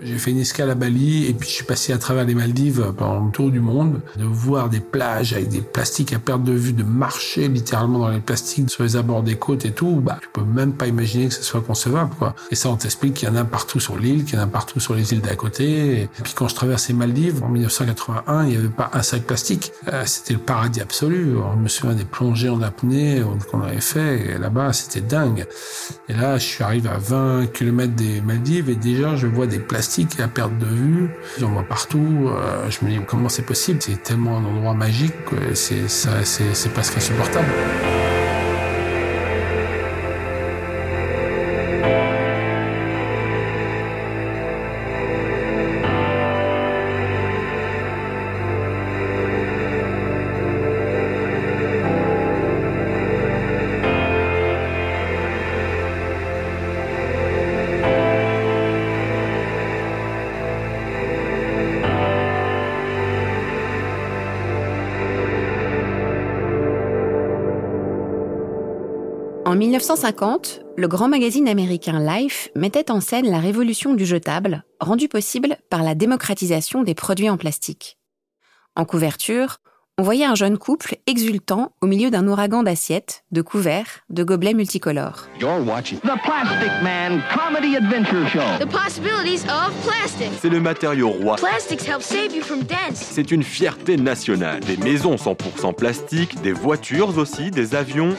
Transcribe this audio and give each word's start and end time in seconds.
J'ai 0.00 0.16
fait 0.18 0.30
une 0.30 0.38
escale 0.38 0.70
à 0.70 0.76
Bali 0.76 1.26
et 1.26 1.34
puis 1.34 1.48
je 1.48 1.54
suis 1.54 1.64
passé 1.64 1.92
à 1.92 1.98
travers 1.98 2.24
les 2.24 2.34
Maldives 2.34 2.92
pendant 2.96 3.24
le 3.24 3.32
tour 3.32 3.50
du 3.50 3.58
monde, 3.58 4.00
de 4.16 4.24
voir 4.24 4.68
des 4.68 4.78
plages 4.78 5.32
avec 5.32 5.48
des 5.48 5.60
plastiques 5.60 6.12
à 6.12 6.20
perte 6.20 6.44
de 6.44 6.52
vue, 6.52 6.72
de 6.72 6.84
marcher 6.84 7.48
littéralement 7.48 7.98
dans 7.98 8.08
les 8.10 8.20
plastiques 8.20 8.70
sur 8.70 8.84
les 8.84 8.96
abords 8.96 9.24
des 9.24 9.34
côtes 9.34 9.64
et 9.64 9.72
tout, 9.72 9.96
bah, 9.96 10.18
tu 10.22 10.28
peux 10.32 10.44
même 10.44 10.72
pas 10.72 10.86
imaginer 10.86 11.28
que 11.28 11.34
ce 11.34 11.42
soit 11.42 11.62
concevable, 11.62 12.10
quoi. 12.16 12.36
Et 12.52 12.54
ça, 12.54 12.68
on 12.68 12.76
t'explique 12.76 13.14
qu'il 13.14 13.28
y 13.28 13.30
en 13.30 13.34
a 13.34 13.44
partout 13.44 13.80
sur 13.80 13.98
l'île, 13.98 14.24
qu'il 14.24 14.36
y 14.36 14.38
en 14.38 14.44
a 14.44 14.46
partout 14.46 14.78
sur 14.78 14.94
les 14.94 15.12
îles 15.12 15.20
d'à 15.20 15.34
côté. 15.34 16.02
Et 16.02 16.08
puis 16.22 16.32
quand 16.34 16.46
je 16.46 16.54
traverse 16.54 16.88
les 16.88 16.94
Maldives, 16.94 17.42
en 17.42 17.48
1981, 17.48 18.44
il 18.44 18.50
n'y 18.50 18.56
avait 18.56 18.68
pas 18.68 18.90
un 18.92 19.02
sac 19.02 19.22
plastique. 19.22 19.72
Euh, 19.92 20.04
c'était 20.06 20.34
le 20.34 20.40
paradis 20.40 20.80
absolu. 20.80 21.34
Je 21.56 21.60
me 21.60 21.68
souviens 21.68 21.96
des 21.96 22.04
plongées 22.04 22.50
en 22.50 22.62
apnée 22.62 23.22
qu'on 23.50 23.62
avait 23.62 23.80
fait. 23.80 24.34
Et 24.34 24.38
là-bas, 24.38 24.72
c'était 24.72 25.00
dingue. 25.00 25.46
Et 26.08 26.14
là, 26.14 26.38
je 26.38 26.44
suis 26.44 26.62
arrivé 26.62 26.88
à 26.88 26.98
20 26.98 27.46
km 27.52 27.92
des 27.94 28.20
Maldives 28.20 28.70
et 28.70 28.76
déjà, 28.76 29.16
je 29.16 29.26
vois 29.26 29.46
des 29.46 29.58
plastiques 29.58 29.87
à 30.20 30.28
perte 30.28 30.56
de 30.58 30.66
vue. 30.66 31.10
J'en 31.38 31.50
vois 31.50 31.62
partout. 31.62 32.28
Euh, 32.28 32.70
je 32.70 32.84
me 32.84 32.90
dis 32.90 33.00
comment 33.06 33.28
c'est 33.28 33.42
possible? 33.42 33.80
C'est 33.80 34.02
tellement 34.02 34.38
un 34.38 34.44
endroit 34.44 34.74
magique 34.74 35.14
que 35.24 35.54
c'est 35.54 36.72
presque 36.72 36.96
insupportable. 36.96 37.48
En 69.48 69.56
1950, 69.56 70.60
le 70.76 70.88
grand 70.88 71.08
magazine 71.08 71.48
américain 71.48 72.00
Life 72.00 72.50
mettait 72.54 72.90
en 72.90 73.00
scène 73.00 73.30
la 73.30 73.38
révolution 73.38 73.94
du 73.94 74.04
jetable, 74.04 74.62
rendue 74.78 75.08
possible 75.08 75.56
par 75.70 75.82
la 75.82 75.94
démocratisation 75.94 76.82
des 76.82 76.94
produits 76.94 77.30
en 77.30 77.38
plastique. 77.38 77.96
En 78.76 78.84
couverture, 78.84 79.60
on 79.98 80.02
voyait 80.04 80.24
un 80.24 80.36
jeune 80.36 80.58
couple 80.58 80.96
exultant 81.08 81.72
au 81.80 81.86
milieu 81.86 82.08
d'un 82.10 82.26
ouragan 82.28 82.62
d'assiettes, 82.62 83.24
de 83.32 83.42
couverts, 83.42 84.04
de 84.10 84.22
gobelets 84.22 84.54
multicolores. 84.54 85.26
C'est 90.40 90.48
le 90.48 90.60
matériau 90.60 91.08
roi. 91.08 91.36
C'est 92.94 93.30
une 93.32 93.42
fierté 93.42 93.96
nationale. 93.96 94.60
Des 94.60 94.76
maisons 94.76 95.16
100% 95.16 95.74
plastique, 95.74 96.40
des 96.42 96.52
voitures 96.52 97.18
aussi, 97.18 97.50
des 97.50 97.74
avions. 97.74 98.14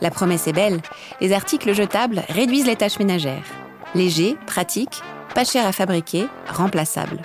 La 0.00 0.10
promesse 0.10 0.46
est 0.48 0.52
belle. 0.52 0.80
Les 1.22 1.32
articles 1.32 1.72
jetables 1.72 2.22
réduisent 2.28 2.66
les 2.66 2.76
tâches 2.76 2.98
ménagères. 2.98 3.61
Léger, 3.94 4.38
pratique, 4.46 5.02
pas 5.34 5.44
cher 5.44 5.66
à 5.66 5.72
fabriquer, 5.72 6.26
remplaçable. 6.48 7.20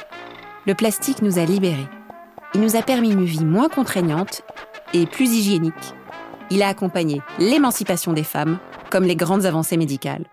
Le 0.65 0.75
plastique 0.75 1.21
nous 1.21 1.39
a 1.39 1.45
libérés. 1.45 1.87
Il 2.53 2.59
nous 2.59 2.75
a 2.75 2.81
permis 2.81 3.11
une 3.11 3.23
vie 3.23 3.45
moins 3.45 3.69
contraignante 3.69 4.41
et 4.93 5.05
plus 5.05 5.29
hygiénique. 5.29 5.73
Il 6.49 6.61
a 6.61 6.67
accompagné 6.67 7.21
l'émancipation 7.39 8.11
des 8.11 8.25
femmes 8.25 8.59
comme 8.89 9.05
les 9.05 9.15
grandes 9.15 9.45
avancées 9.45 9.77
médicales. 9.77 10.25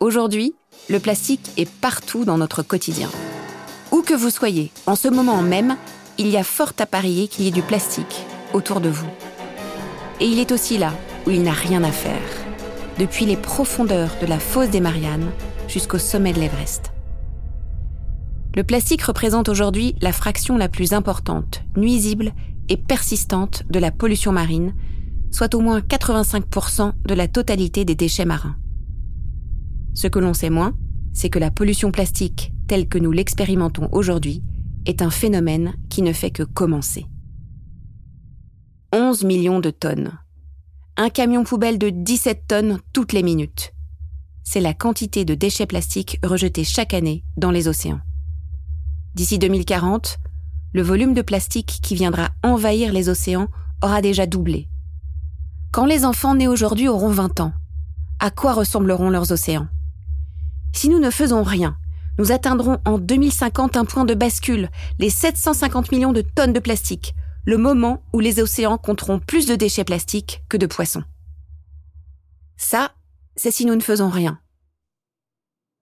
Aujourd'hui, 0.00 0.54
le 0.88 0.98
plastique 0.98 1.50
est 1.58 1.70
partout 1.70 2.24
dans 2.24 2.38
notre 2.38 2.62
quotidien. 2.62 3.10
Où 3.92 4.00
que 4.00 4.14
vous 4.14 4.30
soyez, 4.30 4.72
en 4.86 4.96
ce 4.96 5.08
moment 5.08 5.42
même, 5.42 5.76
il 6.16 6.28
y 6.28 6.38
a 6.38 6.44
fort 6.44 6.72
à 6.78 6.86
parier 6.86 7.28
qu'il 7.28 7.44
y 7.44 7.48
ait 7.48 7.50
du 7.50 7.62
plastique 7.62 8.24
autour 8.54 8.80
de 8.80 8.88
vous. 8.88 9.08
Et 10.20 10.26
il 10.26 10.38
est 10.38 10.52
aussi 10.52 10.78
là 10.78 10.92
où 11.26 11.30
il 11.30 11.42
n'a 11.42 11.52
rien 11.52 11.84
à 11.84 11.92
faire 11.92 12.43
depuis 12.98 13.26
les 13.26 13.36
profondeurs 13.36 14.10
de 14.20 14.26
la 14.26 14.38
fosse 14.38 14.70
des 14.70 14.80
Mariannes 14.80 15.30
jusqu'au 15.68 15.98
sommet 15.98 16.32
de 16.32 16.40
l'Everest. 16.40 16.92
Le 18.54 18.62
plastique 18.62 19.02
représente 19.02 19.48
aujourd'hui 19.48 19.96
la 20.00 20.12
fraction 20.12 20.56
la 20.56 20.68
plus 20.68 20.92
importante, 20.92 21.62
nuisible 21.76 22.32
et 22.68 22.76
persistante 22.76 23.64
de 23.68 23.78
la 23.78 23.90
pollution 23.90 24.30
marine, 24.30 24.74
soit 25.30 25.54
au 25.54 25.60
moins 25.60 25.80
85% 25.80 26.92
de 27.04 27.14
la 27.14 27.26
totalité 27.26 27.84
des 27.84 27.96
déchets 27.96 28.24
marins. 28.24 28.56
Ce 29.94 30.06
que 30.06 30.20
l'on 30.20 30.34
sait 30.34 30.50
moins, 30.50 30.74
c'est 31.12 31.30
que 31.30 31.40
la 31.40 31.50
pollution 31.50 31.90
plastique, 31.90 32.52
telle 32.68 32.88
que 32.88 32.98
nous 32.98 33.12
l'expérimentons 33.12 33.88
aujourd'hui, 33.92 34.42
est 34.86 35.02
un 35.02 35.10
phénomène 35.10 35.74
qui 35.88 36.02
ne 36.02 36.12
fait 36.12 36.30
que 36.30 36.42
commencer. 36.42 37.06
11 38.92 39.24
millions 39.24 39.60
de 39.60 39.70
tonnes, 39.70 40.18
un 40.96 41.10
camion 41.10 41.42
poubelle 41.42 41.78
de 41.78 41.90
17 41.90 42.46
tonnes 42.46 42.78
toutes 42.92 43.12
les 43.12 43.22
minutes. 43.22 43.72
C'est 44.44 44.60
la 44.60 44.74
quantité 44.74 45.24
de 45.24 45.34
déchets 45.34 45.66
plastiques 45.66 46.18
rejetés 46.22 46.64
chaque 46.64 46.94
année 46.94 47.24
dans 47.36 47.50
les 47.50 47.66
océans. 47.66 48.00
D'ici 49.14 49.38
2040, 49.38 50.18
le 50.72 50.82
volume 50.82 51.14
de 51.14 51.22
plastique 51.22 51.80
qui 51.82 51.94
viendra 51.94 52.30
envahir 52.42 52.92
les 52.92 53.08
océans 53.08 53.48
aura 53.82 54.02
déjà 54.02 54.26
doublé. 54.26 54.68
Quand 55.72 55.86
les 55.86 56.04
enfants 56.04 56.36
nés 56.36 56.48
aujourd'hui 56.48 56.88
auront 56.88 57.10
20 57.10 57.40
ans, 57.40 57.52
à 58.20 58.30
quoi 58.30 58.52
ressembleront 58.52 59.10
leurs 59.10 59.32
océans? 59.32 59.66
Si 60.72 60.88
nous 60.88 61.00
ne 61.00 61.10
faisons 61.10 61.42
rien, 61.42 61.76
nous 62.18 62.30
atteindrons 62.30 62.78
en 62.84 62.98
2050 62.98 63.76
un 63.76 63.84
point 63.84 64.04
de 64.04 64.14
bascule, 64.14 64.68
les 65.00 65.10
750 65.10 65.90
millions 65.90 66.12
de 66.12 66.20
tonnes 66.20 66.52
de 66.52 66.60
plastique, 66.60 67.14
le 67.46 67.58
moment 67.58 68.02
où 68.12 68.20
les 68.20 68.40
océans 68.40 68.78
compteront 68.78 69.18
plus 69.18 69.46
de 69.46 69.54
déchets 69.54 69.84
plastiques 69.84 70.42
que 70.48 70.56
de 70.56 70.66
poissons. 70.66 71.04
Ça, 72.56 72.92
c'est 73.36 73.50
si 73.50 73.66
nous 73.66 73.74
ne 73.74 73.80
faisons 73.80 74.08
rien. 74.08 74.38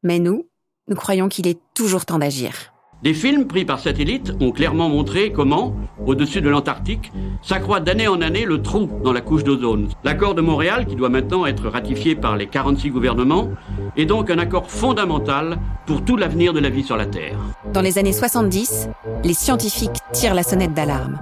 Mais 0.03 0.19
nous, 0.19 0.49
nous 0.89 0.97
croyons 0.97 1.29
qu'il 1.29 1.47
est 1.47 1.61
toujours 1.75 2.05
temps 2.05 2.19
d'agir. 2.19 2.73
Des 3.05 3.15
films 3.15 3.49
pris 3.49 3.65
par 3.65 3.81
satellite 3.81 4.33
ont 4.41 4.53
clairement 4.53 4.89
montré 4.89 5.33
comment, 5.33 5.75
au-dessus 6.07 6.41
de 6.41 6.49
l'Antarctique, 6.49 7.11
s'accroît 7.43 7.81
d'année 7.81 8.07
en 8.07 8.21
année 8.21 8.45
le 8.45 8.63
trou 8.63 8.89
dans 9.03 9.13
la 9.13 9.21
couche 9.21 9.43
d'ozone. 9.43 9.89
L'accord 10.05 10.37
de 10.37 10.41
Montréal, 10.41 10.87
qui 10.87 10.95
doit 10.95 11.09
maintenant 11.09 11.45
être 11.45 11.69
ratifié 11.69 12.15
par 12.15 12.37
les 12.37 12.47
46 12.47 12.91
gouvernements, 12.91 13.51
est 13.97 14.07
donc 14.07 14.31
un 14.31 14.39
accord 14.39 14.71
fondamental 14.71 15.59
pour 15.87 16.05
tout 16.05 16.17
l'avenir 16.17 16.53
de 16.53 16.61
la 16.61 16.71
vie 16.71 16.85
sur 16.85 16.97
la 16.97 17.07
Terre. 17.07 17.39
Dans 17.73 17.81
les 17.81 17.99
années 17.99 18.13
70, 18.13 18.89
les 19.25 19.35
scientifiques 19.35 19.99
tirent 20.13 20.35
la 20.35 20.45
sonnette 20.45 20.75
d'alarme 20.75 21.19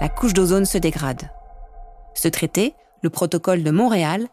la 0.00 0.08
couche 0.08 0.34
d'ozone 0.34 0.66
se 0.66 0.78
dégrade. 0.78 1.30
Ce 2.14 2.28
traité, 2.28 2.74
le 3.02 3.10
protocole 3.10 3.62
de 3.62 3.70
Montréal, 3.70 4.28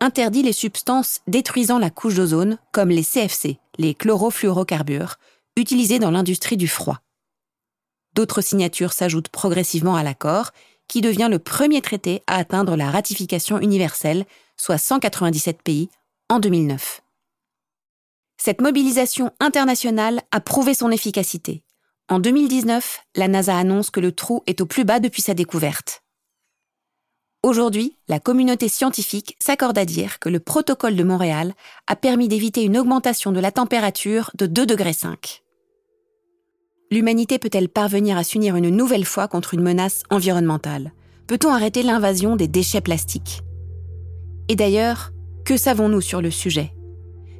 interdit 0.00 0.42
les 0.42 0.52
substances 0.52 1.20
détruisant 1.26 1.78
la 1.78 1.90
couche 1.90 2.14
d'ozone 2.14 2.58
comme 2.72 2.90
les 2.90 3.02
CFC, 3.02 3.58
les 3.78 3.94
chlorofluorocarbures, 3.94 5.16
utilisés 5.56 5.98
dans 5.98 6.12
l'industrie 6.12 6.56
du 6.56 6.68
froid. 6.68 7.00
D'autres 8.14 8.40
signatures 8.40 8.92
s'ajoutent 8.92 9.28
progressivement 9.28 9.96
à 9.96 10.02
l'accord, 10.02 10.50
qui 10.86 11.00
devient 11.00 11.28
le 11.30 11.38
premier 11.38 11.82
traité 11.82 12.22
à 12.26 12.36
atteindre 12.36 12.76
la 12.76 12.90
ratification 12.90 13.58
universelle, 13.58 14.24
soit 14.56 14.78
197 14.78 15.62
pays, 15.62 15.90
en 16.28 16.38
2009. 16.38 17.02
Cette 18.40 18.60
mobilisation 18.60 19.32
internationale 19.40 20.20
a 20.30 20.40
prouvé 20.40 20.74
son 20.74 20.90
efficacité. 20.90 21.62
En 22.10 22.20
2019, 22.20 23.00
la 23.16 23.28
NASA 23.28 23.54
annonce 23.54 23.90
que 23.90 24.00
le 24.00 24.12
trou 24.12 24.42
est 24.46 24.62
au 24.62 24.66
plus 24.66 24.84
bas 24.84 24.98
depuis 24.98 25.20
sa 25.20 25.34
découverte. 25.34 26.02
Aujourd'hui, 27.42 27.98
la 28.08 28.18
communauté 28.18 28.68
scientifique 28.68 29.36
s'accorde 29.38 29.76
à 29.76 29.84
dire 29.84 30.18
que 30.18 30.30
le 30.30 30.40
protocole 30.40 30.96
de 30.96 31.04
Montréal 31.04 31.52
a 31.86 31.96
permis 31.96 32.26
d'éviter 32.26 32.62
une 32.62 32.78
augmentation 32.78 33.30
de 33.30 33.40
la 33.40 33.52
température 33.52 34.30
de 34.38 34.46
2 34.46 34.64
degrés. 34.64 34.96
L'humanité 36.90 37.38
peut-elle 37.38 37.68
parvenir 37.68 38.16
à 38.16 38.24
s'unir 38.24 38.56
une 38.56 38.70
nouvelle 38.70 39.04
fois 39.04 39.28
contre 39.28 39.52
une 39.52 39.62
menace 39.62 40.02
environnementale? 40.08 40.92
Peut-on 41.26 41.52
arrêter 41.52 41.82
l'invasion 41.82 42.36
des 42.36 42.48
déchets 42.48 42.80
plastiques? 42.80 43.42
Et 44.48 44.56
d'ailleurs, 44.56 45.12
que 45.44 45.58
savons-nous 45.58 46.00
sur 46.00 46.22
le 46.22 46.30
sujet? 46.30 46.72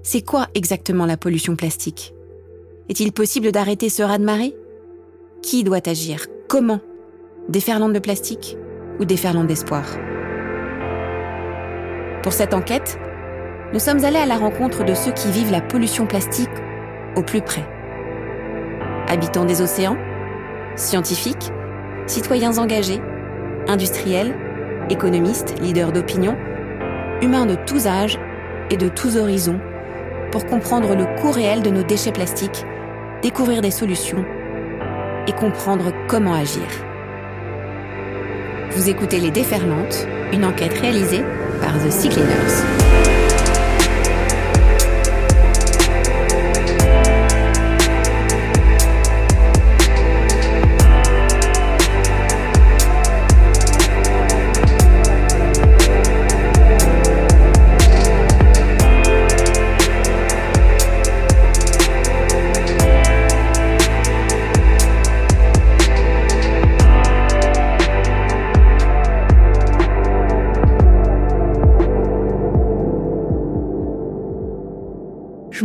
C'est 0.03 0.23
quoi 0.23 0.49
exactement 0.55 1.07
la 1.07 1.17
pollution 1.17 1.57
plastique? 1.57 2.13
Est-il 2.89 3.13
possible 3.13 3.53
d'arrêter 3.53 3.89
ce 3.89 4.03
raz-de-marée? 4.03 4.55
Qui 5.43 5.65
doit 5.65 5.89
agir? 5.89 6.27
Comment? 6.49 6.81
Des 7.49 7.61
ferlandes 7.61 7.93
de 7.93 8.01
plastique 8.01 8.59
ou 8.99 9.05
des 9.05 9.17
ferlandes 9.17 9.47
d'espoir? 9.47 9.85
Pour 12.23 12.33
cette 12.33 12.53
enquête, 12.53 12.99
nous 13.73 13.79
sommes 13.79 14.05
allés 14.05 14.19
à 14.19 14.27
la 14.27 14.37
rencontre 14.37 14.85
de 14.85 14.95
ceux 14.95 15.13
qui 15.13 15.31
vivent 15.31 15.53
la 15.53 15.61
pollution 15.61 16.07
plastique 16.07 16.51
au 17.17 17.23
plus 17.23 17.41
près. 17.41 17.65
Habitants 19.07 19.45
des 19.45 19.63
océans, 19.63 19.97
scientifiques, 20.77 21.53
citoyens 22.07 22.59
engagés, 22.59 23.01
industriels, 23.69 24.35
économistes, 24.91 25.55
leaders 25.61 25.93
d'opinion, 25.93 26.37
humains 27.23 27.47
de 27.47 27.57
tous 27.67 27.87
âges 27.87 28.19
et 28.71 28.77
de 28.77 28.89
tous 28.89 29.17
horizons, 29.17 29.61
pour 30.33 30.45
comprendre 30.47 30.95
le 30.95 31.07
coût 31.21 31.31
réel 31.31 31.63
de 31.63 31.71
nos 31.71 31.85
déchets 31.85 32.13
plastiques, 32.13 32.67
découvrir 33.23 33.63
des 33.63 33.71
solutions 33.71 34.25
et 35.27 35.33
comprendre 35.33 35.93
comment 36.07 36.35
agir. 36.35 36.67
Vous 38.71 38.89
écoutez 38.89 39.19
Les 39.19 39.31
Déferlantes, 39.31 40.07
une 40.33 40.45
enquête 40.45 40.79
réalisée 40.79 41.25
par 41.61 41.73
The 41.79 41.91
Sea 41.91 42.09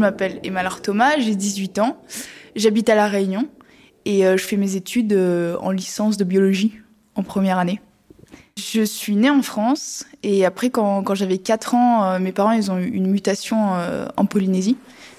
m'appelle 0.04 0.42
Emma 0.44 0.70
Thomas, 0.70 1.18
j'ai 1.18 1.34
18 1.34 1.80
ans, 1.80 1.98
j'habite 2.58 2.90
à 2.90 2.96
La 2.96 3.08
Réunion 3.08 3.48
et 4.04 4.28
euh, 4.28 4.36
je 4.36 4.44
fais 4.44 4.58
mes 4.58 4.76
études 4.76 5.14
euh, 5.14 5.56
en 5.62 5.72
licence 5.72 6.18
de 6.18 6.26
biologie 6.26 6.74
en 7.16 7.24
première 7.24 7.58
année. 7.58 7.80
Je 8.58 8.82
suis 8.82 9.16
née 9.16 9.30
en 9.30 9.42
France 9.42 10.06
et 10.22 10.46
après 10.46 10.70
quand, 10.70 11.16
j'avais 11.16 11.38
4 11.38 11.76
ans, 11.76 12.04
euh, 12.04 12.20
mes 12.20 12.34
parents 12.34 12.52
ils 12.52 12.70
ont 12.70 12.78
eu 12.78 12.90
une 12.90 13.08
mutation 13.08 13.58
en 14.18 14.26
Polynésie. 14.26 14.76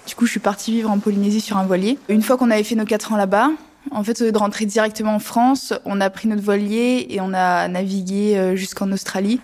Du 0.06 0.14
coup, 0.14 0.26
je 0.26 0.32
suis 0.32 0.40
partie 0.40 0.70
vivre 0.70 0.90
en 0.90 0.98
Polynésie 0.98 1.40
sur 1.40 1.56
un 1.56 1.64
voilier. 1.64 1.98
Une 2.10 2.20
fois 2.20 2.36
qu'on 2.36 2.50
avait 2.50 2.62
fait 2.62 2.74
nos 2.74 2.84
4 2.84 3.14
ans 3.14 3.16
là-bas, 3.16 3.50
en 3.90 4.04
fait, 4.04 4.20
au 4.20 4.24
lieu 4.24 4.32
de 4.32 4.38
rentrer 4.38 4.66
directement 4.66 5.14
en 5.14 5.18
France, 5.18 5.72
on 5.86 6.00
a 6.02 6.10
pris 6.10 6.28
notre 6.28 6.42
voilier 6.42 7.06
et 7.08 7.22
on 7.22 7.32
a 7.32 7.68
navigué 7.68 8.52
jusqu'en 8.54 8.92
Australie. 8.92 9.40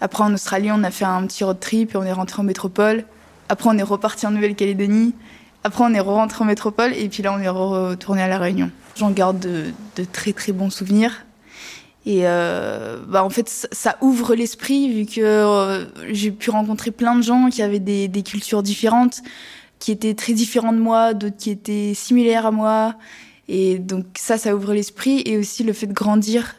Après, 0.00 0.22
en 0.22 0.32
Australie, 0.32 0.70
on 0.72 0.84
a 0.84 0.92
fait 0.92 1.04
un 1.04 1.26
petit 1.26 1.42
road 1.42 1.58
trip 1.58 1.94
et 1.94 1.96
on 1.96 2.04
est 2.04 2.12
rentré 2.12 2.40
en 2.40 2.44
métropole. 2.44 3.04
Après, 3.48 3.70
on 3.70 3.78
est 3.78 3.82
reparti 3.82 4.26
en 4.26 4.30
Nouvelle-Calédonie. 4.30 5.14
Après, 5.64 5.84
on 5.84 5.92
est 5.94 6.00
rentré 6.00 6.44
en 6.44 6.46
métropole. 6.46 6.94
Et 6.94 7.08
puis 7.08 7.22
là, 7.22 7.32
on 7.32 7.40
est 7.40 7.48
retourné 7.48 8.22
à 8.22 8.28
La 8.28 8.38
Réunion. 8.38 8.70
J'en 8.96 9.10
garde 9.10 9.38
de, 9.40 10.04
très, 10.12 10.32
très 10.32 10.52
bons 10.52 10.70
souvenirs. 10.70 11.24
Et 12.06 12.20
euh, 12.24 12.98
bah, 13.06 13.24
en 13.24 13.30
fait, 13.30 13.68
ça, 13.70 13.96
ouvre 14.00 14.34
l'esprit, 14.34 14.92
vu 14.92 15.06
que 15.06 15.20
euh, 15.20 15.84
j'ai 16.10 16.30
pu 16.30 16.50
rencontrer 16.50 16.90
plein 16.90 17.16
de 17.16 17.22
gens 17.22 17.50
qui 17.50 17.62
avaient 17.62 17.80
des, 17.80 18.08
des, 18.08 18.22
cultures 18.22 18.62
différentes, 18.62 19.20
qui 19.78 19.92
étaient 19.92 20.14
très 20.14 20.32
différents 20.32 20.72
de 20.72 20.78
moi, 20.78 21.12
d'autres 21.12 21.36
qui 21.36 21.50
étaient 21.50 21.92
similaires 21.94 22.46
à 22.46 22.50
moi. 22.50 22.94
Et 23.48 23.78
donc 23.78 24.06
ça, 24.16 24.38
ça 24.38 24.54
ouvre 24.54 24.72
l'esprit. 24.72 25.22
Et 25.26 25.36
aussi 25.36 25.64
le 25.64 25.72
fait 25.72 25.86
de 25.86 25.92
grandir 25.92 26.54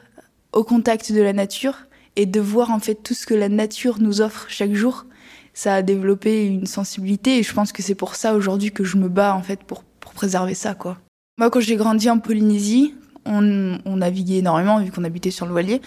au 0.52 0.64
contact 0.64 1.12
de 1.12 1.22
la 1.22 1.34
nature 1.34 1.76
et 2.16 2.26
de 2.26 2.40
voir 2.40 2.72
en 2.72 2.80
fait 2.80 2.96
tout 2.96 3.14
ce 3.14 3.26
que 3.26 3.34
la 3.34 3.50
nature 3.50 4.00
nous 4.00 4.22
offre 4.22 4.46
chaque 4.50 4.74
jour 4.74 5.06
ça 5.54 5.76
a 5.76 5.82
développé 5.82 6.46
une 6.46 6.66
sensibilité 6.66 7.38
et 7.38 7.44
je 7.44 7.54
pense 7.54 7.72
que 7.72 7.82
c'est 7.82 7.96
pour 7.96 8.16
ça 8.16 8.36
aujourd'hui 8.36 8.72
que 8.72 8.84
je 8.84 8.98
me 8.98 9.10
bats 9.10 9.36
en 9.36 9.42
fait 9.42 9.64
pour, 9.64 9.84
pour 9.84 10.14
préserver 10.14 10.54
ça 10.54 10.74
quoi. 10.74 10.98
Moi 11.38 11.50
quand 11.50 11.60
j'ai 11.60 11.76
grandi 11.76 12.10
en 12.10 12.20
Polynésie, 12.20 12.94
on, 13.26 13.96
naviguait 13.96 14.38
énormément 14.38 14.82
vu 14.82 14.92
qu'on 14.92 15.04
habitait 15.04 15.32
sur 15.32 15.46
le 15.46 15.52
voilier 15.52 15.82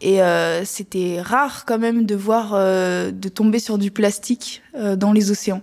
et 0.00 0.22
euh, 0.22 0.64
c'était 0.64 1.20
rare 1.20 1.64
quand 1.66 1.78
même 1.78 2.06
de 2.06 2.14
voir 2.14 2.52
euh, 2.54 3.10
de 3.10 3.28
tomber 3.28 3.58
sur 3.58 3.78
du 3.78 3.90
plastique 3.90 4.62
euh, 4.76 4.96
dans 4.96 5.12
les 5.12 5.30
océans. 5.30 5.62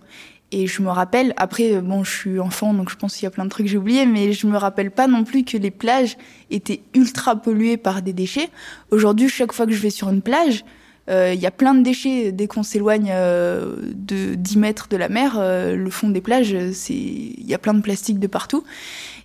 Et 0.51 0.67
je 0.67 0.83
me 0.83 0.89
rappelle, 0.89 1.33
après, 1.38 1.81
bon, 1.81 2.03
je 2.03 2.11
suis 2.11 2.39
enfant, 2.39 2.75
donc 2.75 2.91
je 2.91 2.95
pense 2.95 3.15
qu'il 3.15 3.23
y 3.23 3.25
a 3.25 3.31
plein 3.31 3.45
de 3.45 3.49
trucs 3.49 3.65
que 3.65 3.71
j'ai 3.71 3.77
oubliés, 3.79 4.06
mais 4.06 4.33
je 4.33 4.45
me 4.45 4.56
rappelle 4.56 4.91
pas 4.91 5.07
non 5.07 5.23
plus 5.23 5.44
que 5.44 5.57
les 5.57 5.71
plages 5.71 6.15
étaient 6.51 6.83
ultra 6.94 7.35
polluées 7.35 7.77
par 7.77 8.03
des 8.03 8.13
déchets. 8.13 8.49
Aujourd'hui, 8.91 9.29
chaque 9.29 9.51
fois 9.51 9.65
que 9.65 9.71
je 9.71 9.81
vais 9.81 9.89
sur 9.89 10.09
une 10.09 10.21
plage, 10.21 10.63
il 11.07 11.13
euh, 11.13 11.33
y 11.33 11.45
a 11.45 11.51
plein 11.51 11.73
de 11.73 11.83
déchets 11.83 12.31
dès 12.31 12.47
qu'on 12.47 12.63
s'éloigne 12.63 13.09
euh, 13.11 13.75
de 13.94 14.35
10 14.35 14.57
mètres 14.57 14.88
de 14.89 14.95
la 14.95 15.09
mer. 15.09 15.35
Euh, 15.38 15.75
le 15.75 15.89
fond 15.89 16.09
des 16.09 16.21
plages, 16.21 16.55
c'est 16.71 16.94
il 16.94 17.45
y 17.45 17.53
a 17.53 17.57
plein 17.57 17.73
de 17.73 17.81
plastique 17.81 18.19
de 18.19 18.27
partout. 18.27 18.63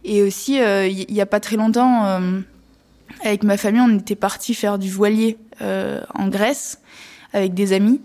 Et 0.05 0.23
aussi, 0.23 0.55
il 0.55 1.13
y, 1.13 1.21
a 1.21 1.27
pas 1.27 1.41
très 1.41 1.57
longtemps, 1.57 2.21
avec 3.25 3.43
ma 3.43 3.57
famille, 3.57 3.81
on 3.81 3.99
était 3.99 4.15
parti 4.15 4.55
faire 4.55 4.79
du 4.79 4.89
voilier 4.89 5.37
en 5.61 6.29
Grèce 6.29 6.81
avec 7.33 7.53
des 7.53 7.73
amis. 7.73 8.01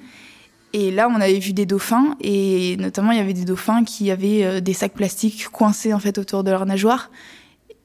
Et 0.74 0.90
là, 0.90 1.08
on 1.08 1.22
avait 1.22 1.38
vu 1.38 1.54
des 1.54 1.68
dauphins, 1.68 2.18
et 2.20 2.76
notamment, 2.78 3.12
il 3.12 3.20
y 3.20 3.22
avait 3.22 3.34
des 3.34 3.46
dauphins 3.46 3.84
qui 3.84 4.10
avaient 4.10 4.60
des 4.60 4.74
sacs 4.74 4.94
plastiques 4.94 5.50
coincés 5.50 5.94
en 5.94 6.00
fait 6.00 6.18
autour 6.18 6.44
de 6.44 6.50
leur 6.50 6.66
nageoire. 6.66 7.12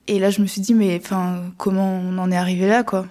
Et 0.06 0.18
là, 0.18 0.30
je 0.30 0.40
me 0.40 0.46
suis 0.46 0.62
dit, 0.62 0.72
mais 0.72 0.98
enfin, 1.00 1.44
comment 1.58 2.00
on 2.02 2.16
en 2.16 2.32
est 2.32 2.36
arrivé 2.36 2.66
là, 2.66 2.82
quoi? 2.82 3.06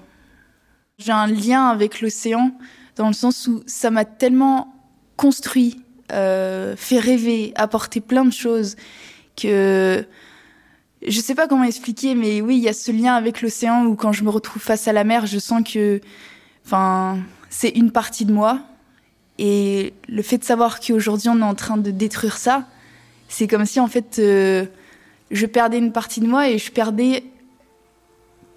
J'ai 0.98 1.12
un 1.12 1.28
lien 1.28 1.68
avec 1.68 2.02
l'océan 2.02 2.52
dans 2.96 3.08
le 3.08 3.14
sens 3.14 3.48
où 3.48 3.62
ça 3.68 3.92
m'a 3.92 4.06
tellement 4.06 4.74
construit, 5.16 5.84
euh, 6.12 6.76
fait 6.76 7.00
rêver, 7.00 7.54
apporté 7.56 8.02
plein 8.02 8.26
de 8.26 8.34
choses 8.34 8.76
que 9.36 10.04
je 11.06 11.20
sais 11.20 11.36
pas 11.36 11.48
comment 11.48 11.64
expliquer, 11.64 12.16
mais 12.16 12.42
oui, 12.42 12.58
il 12.58 12.64
y 12.64 12.70
a 12.70 12.74
ce 12.74 12.92
lien 12.92 13.14
avec 13.14 13.44
l'océan 13.44 13.86
où 13.86 13.96
quand 13.96 14.12
je 14.12 14.24
me 14.24 14.32
retrouve 14.32 14.62
face 14.62 14.88
à 14.88 14.94
la 14.94 15.04
mer, 15.04 15.28
je 15.28 15.38
sens 15.38 15.62
que, 15.64 16.02
enfin, 16.66 17.20
c'est 17.52 17.70
une 17.70 17.92
partie 17.92 18.26
de 18.26 18.34
moi. 18.34 18.62
Et 19.38 19.94
le 20.08 20.24
fait 20.24 20.40
de 20.40 20.44
savoir 20.44 20.80
qu'aujourd'hui 20.80 21.30
on 21.30 21.40
est 21.40 21.44
en 21.44 21.54
train 21.54 21.78
de 21.78 21.92
détruire 21.92 22.38
ça, 22.38 22.66
c'est 23.28 23.48
comme 23.48 23.68
si 23.68 23.80
en 23.80 23.88
fait 23.88 24.18
euh, 24.18 24.66
je 25.30 25.46
perdais 25.46 25.78
une 25.78 25.92
partie 25.92 26.22
de 26.22 26.28
moi 26.28 26.50
et 26.50 26.58
je 26.58 26.72
perdais 26.72 27.24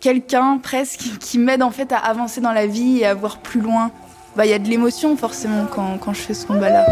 quelqu'un 0.00 0.58
presque 0.62 1.18
qui 1.20 1.38
m'aide 1.38 1.62
en 1.62 1.70
fait 1.70 1.92
à 1.92 1.98
avancer 1.98 2.40
dans 2.40 2.52
la 2.52 2.66
vie 2.66 3.00
et 3.00 3.06
à 3.06 3.14
voir 3.14 3.38
plus 3.38 3.60
loin. 3.60 3.90
Bah, 4.34 4.46
il 4.46 4.50
y 4.50 4.54
a 4.54 4.58
de 4.58 4.68
l'émotion 4.68 5.16
forcément 5.16 5.66
quand, 5.70 5.98
quand 5.98 6.14
je 6.14 6.20
fais 6.20 6.34
ce 6.34 6.46
combat-là. 6.46 6.86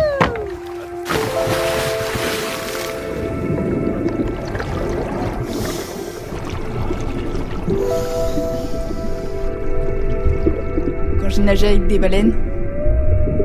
Quand 11.20 11.28
j'ai 11.30 11.42
nagé 11.42 11.68
avec 11.68 11.86
des 11.86 11.98
baleines, 11.98 12.34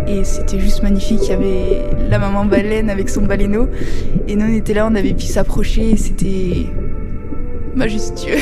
et 0.08 0.25
c'était 0.25 0.60
juste 0.60 0.84
magnifique. 0.84 1.22
Il 1.24 1.29
y 1.29 1.34
avait 1.34 1.84
la 2.10 2.20
maman 2.20 2.43
baleine 2.43 2.89
avec 2.89 3.08
son 3.10 3.22
baleineau, 3.22 3.70
et 4.27 4.36
nous 4.36 4.46
on 4.46 4.53
était 4.53 4.74
là, 4.74 4.88
on 4.91 4.96
avait 4.96 5.13
pu 5.13 5.25
s'approcher, 5.25 5.91
et 5.91 5.98
c'était 5.98 6.67
majestueux. 7.75 8.38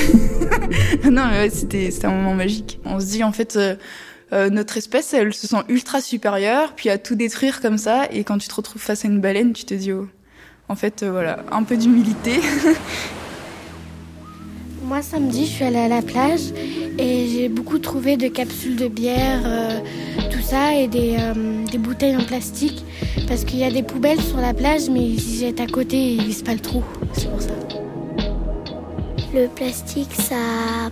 non, 1.10 1.28
mais 1.32 1.50
c'était 1.50 1.90
un 2.06 2.12
moment 2.12 2.34
magique. 2.36 2.80
On 2.86 3.00
se 3.00 3.06
dit 3.06 3.24
en 3.24 3.32
fait, 3.32 3.56
euh, 3.56 3.76
euh, 4.34 4.50
notre 4.50 4.78
espèce, 4.78 5.14
elle 5.14 5.34
se 5.34 5.48
sent 5.48 5.64
ultra 5.70 6.02
supérieure, 6.02 6.74
puis 6.76 6.90
à 6.90 6.98
tout 6.98 7.16
détruire 7.16 7.62
comme 7.62 7.78
ça, 7.78 8.08
et 8.12 8.24
quand 8.24 8.38
tu 8.38 8.48
te 8.48 8.56
retrouves 8.56 8.82
face 8.82 9.06
à 9.06 9.08
une 9.08 9.20
baleine, 9.20 9.54
tu 9.54 9.66
te 9.66 9.74
dis, 9.74 9.92
oh, 9.92 10.08
en 10.70 10.76
fait, 10.76 11.04
euh, 11.04 11.12
voilà, 11.12 11.44
un 11.52 11.64
peu 11.64 11.78
d'humilité. 11.78 12.40
Moi, 14.84 15.02
samedi, 15.02 15.46
je 15.46 15.52
suis 15.52 15.64
allée 15.64 15.78
à 15.78 15.88
la 15.88 16.02
plage 16.02 16.52
et 16.98 17.28
j'ai 17.30 17.48
beaucoup 17.48 17.80
trouvé 17.80 18.18
de 18.18 18.28
capsules 18.28 18.76
de 18.76 18.90
bière, 18.90 19.42
tout 20.30 20.42
ça, 20.42 20.76
et 20.76 20.90
des, 20.90 21.16
bouteilles 21.80 22.18
en 22.18 22.26
plastique, 22.26 22.84
parce 23.26 23.46
qu'il 23.46 23.60
y 23.60 23.64
a 23.64 23.72
des 23.72 23.84
poubelles 23.84 24.20
sur 24.22 24.38
la 24.38 24.54
plage, 24.54 24.90
mais 24.90 25.00
ils 25.00 25.40
jettent 25.40 25.62
à 25.62 25.68
côté 25.68 25.96
et 25.96 26.14
ils 26.16 26.24
visent 26.24 26.44
pas 26.44 26.54
le 26.54 26.60
trou. 26.60 26.84
C'est 27.14 27.30
pour 27.30 27.42
ça. 27.42 27.54
Le 29.34 29.48
plastique, 29.48 30.14
ça 30.14 30.36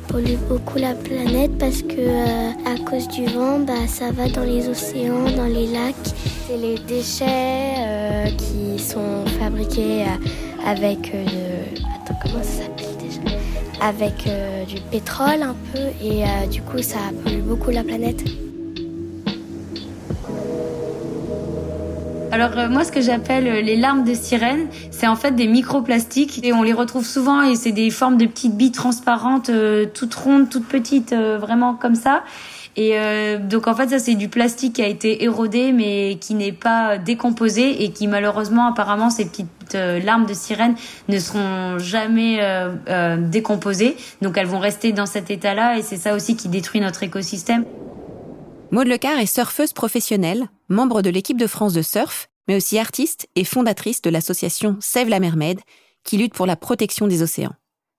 pollue 0.07 0.37
beaucoup 0.47 0.77
la 0.77 0.93
planète 0.93 1.57
parce 1.57 1.81
que 1.81 1.99
euh, 1.99 2.51
à 2.65 2.77
cause 2.89 3.05
du 3.09 3.25
vent, 3.25 3.59
bah, 3.59 3.85
ça 3.85 4.11
va 4.13 4.29
dans 4.29 4.45
les 4.45 4.69
océans, 4.69 5.29
dans 5.35 5.45
les 5.45 5.67
lacs. 5.67 5.95
C'est 6.47 6.55
les 6.55 6.77
déchets 6.87 7.75
euh, 7.79 8.25
qui 8.37 8.81
sont 8.81 9.25
fabriqués 9.41 10.03
euh, 10.03 10.65
avec 10.65 11.11
du 14.67 14.81
pétrole 14.89 15.41
un 15.41 15.55
peu 15.73 15.79
et 16.01 16.23
du 16.49 16.61
coup 16.61 16.81
ça 16.81 16.99
pollue 17.23 17.41
beaucoup 17.41 17.71
la 17.71 17.83
planète. 17.83 18.23
Alors 22.41 22.57
euh, 22.57 22.69
moi, 22.69 22.85
ce 22.85 22.91
que 22.93 23.01
j'appelle 23.01 23.47
euh, 23.47 23.59
les 23.59 23.75
larmes 23.75 24.05
de 24.05 24.13
sirène, 24.13 24.67
c'est 24.91 25.07
en 25.07 25.17
fait 25.17 25.35
des 25.35 25.45
microplastiques 25.45 26.39
et 26.45 26.53
on 26.53 26.63
les 26.63 26.71
retrouve 26.71 27.05
souvent 27.05 27.41
et 27.41 27.57
c'est 27.57 27.73
des 27.73 27.89
formes 27.89 28.15
de 28.15 28.25
petites 28.25 28.55
billes 28.55 28.71
transparentes, 28.71 29.49
euh, 29.49 29.85
toutes 29.93 30.15
rondes, 30.15 30.49
toutes 30.49 30.65
petites, 30.65 31.13
vraiment 31.13 31.73
comme 31.73 31.95
ça. 31.95 32.23
Et 32.77 32.95
donc 33.41 33.67
en 33.67 33.75
fait, 33.75 33.89
ça 33.89 33.99
c'est 33.99 34.15
du 34.15 34.29
plastique 34.29 34.73
qui 34.73 34.81
a 34.81 34.87
été 34.87 35.25
érodé 35.25 35.73
mais 35.73 36.17
qui 36.21 36.33
n'est 36.33 36.53
pas 36.53 36.97
décomposé 36.97 37.83
et 37.83 37.91
qui 37.91 38.07
malheureusement, 38.07 38.67
apparemment, 38.67 39.09
ces 39.09 39.25
petites 39.25 39.73
larmes 39.73 40.25
de 40.25 40.33
sirène 40.33 40.75
ne 41.09 41.19
seront 41.19 41.77
jamais 41.77 42.39
décomposées. 43.17 43.97
Donc 44.21 44.37
elles 44.37 44.47
vont 44.47 44.59
rester 44.59 44.93
dans 44.93 45.07
cet 45.07 45.29
état-là 45.29 45.77
et 45.77 45.81
c'est 45.81 45.97
ça 45.97 46.15
aussi 46.15 46.37
qui 46.37 46.47
détruit 46.47 46.79
notre 46.79 47.03
écosystème. 47.03 47.65
Maud 48.71 48.87
Lecar 48.87 49.17
est 49.17 49.25
surfeuse 49.25 49.73
professionnelle, 49.73 50.47
membre 50.67 51.01
de 51.01 51.09
l'équipe 51.09 51.39
de 51.39 51.47
France 51.47 51.73
de 51.73 51.81
surf, 51.81 52.27
mais 52.47 52.55
aussi 52.55 52.77
artiste 52.77 53.27
et 53.35 53.43
fondatrice 53.43 54.03
de 54.03 54.11
l'association 54.11 54.77
Save 54.79 55.09
la 55.09 55.19
Mermaid, 55.19 55.59
qui 56.03 56.17
lutte 56.17 56.35
pour 56.35 56.45
la 56.45 56.55
protection 56.55 57.07
des 57.07 57.23
océans. 57.23 57.55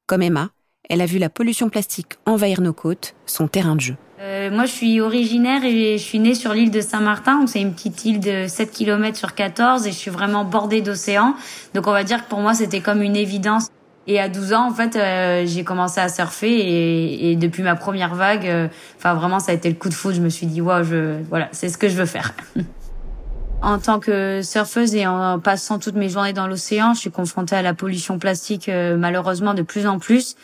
Comme 0.06 0.22
Emma, 0.22 0.50
elle 0.88 1.00
a 1.00 1.06
vu 1.06 1.18
la 1.18 1.28
pollution 1.28 1.70
plastique 1.70 2.14
envahir 2.24 2.60
nos 2.60 2.72
côtes, 2.72 3.16
son 3.26 3.48
terrain 3.48 3.74
de 3.74 3.80
jeu. 3.80 3.96
Euh, 4.20 4.52
moi, 4.52 4.64
je 4.64 4.70
suis 4.70 5.00
originaire 5.00 5.64
et 5.64 5.98
je 5.98 6.02
suis 6.02 6.20
née 6.20 6.36
sur 6.36 6.52
l'île 6.54 6.70
de 6.70 6.80
Saint-Martin. 6.80 7.48
C'est 7.48 7.60
une 7.60 7.74
petite 7.74 8.04
île 8.04 8.20
de 8.20 8.46
7 8.46 8.70
km 8.70 9.16
sur 9.16 9.34
14 9.34 9.88
et 9.88 9.90
je 9.90 9.96
suis 9.96 10.10
vraiment 10.10 10.44
bordée 10.44 10.82
d'océan. 10.82 11.34
Donc, 11.74 11.88
on 11.88 11.92
va 11.92 12.04
dire 12.04 12.24
que 12.24 12.30
pour 12.30 12.40
moi, 12.40 12.54
c'était 12.54 12.80
comme 12.80 13.02
une 13.02 13.16
évidence. 13.16 13.70
Et 14.07 14.19
à 14.19 14.28
12 14.28 14.54
ans, 14.54 14.69
en 14.69 14.75
fait, 14.75 14.97
euh, 14.97 15.45
j'ai 15.47 15.62
commencé 15.62 16.00
à 16.00 16.09
surfer 16.09 16.50
et, 16.50 17.30
et, 17.30 17.37
depuis 17.37 17.62
ma 17.62 17.76
première 17.76 18.14
vague, 18.14 18.47
euh, 18.47 18.69
enfin 18.97 19.14
vraiment, 19.14 19.38
ça 19.38 19.52
a 19.52 19.54
été 19.54 19.69
le 19.69 19.76
coup 19.76 19.88
de 19.88 19.95
foudre. 19.95 20.16
Je 20.16 20.23
me 20.23 20.30
suis 20.30 20.47
dit, 20.47 20.61
waouh, 20.61 20.83
je, 20.85 21.23
voilà, 21.28 21.49
c'est 21.52 21.69
ce 21.69 21.78
que 21.78 21.88
je 21.88 21.97
veux 21.97 22.07
faire. 22.07 22.33
en 23.62 23.78
tant 23.78 24.00
que 24.00 24.40
surfeuse 24.42 24.95
et 24.95 25.07
en 25.07 25.38
passant 25.38 25.78
toutes 25.78 25.97
mes 25.97 26.09
journées 26.09 26.33
dans 26.33 26.47
l'océan, 26.47 26.95
je 26.95 27.00
suis 27.00 27.11
confrontée 27.11 27.57
à 27.57 27.62
la 27.62 27.75
pollution 27.75 28.19
plastique 28.19 28.69
euh, 28.69 28.97
malheureusement 28.97 29.54
de 29.54 29.62
plus 29.62 29.87
en 29.87 29.99
plus. 29.99 30.37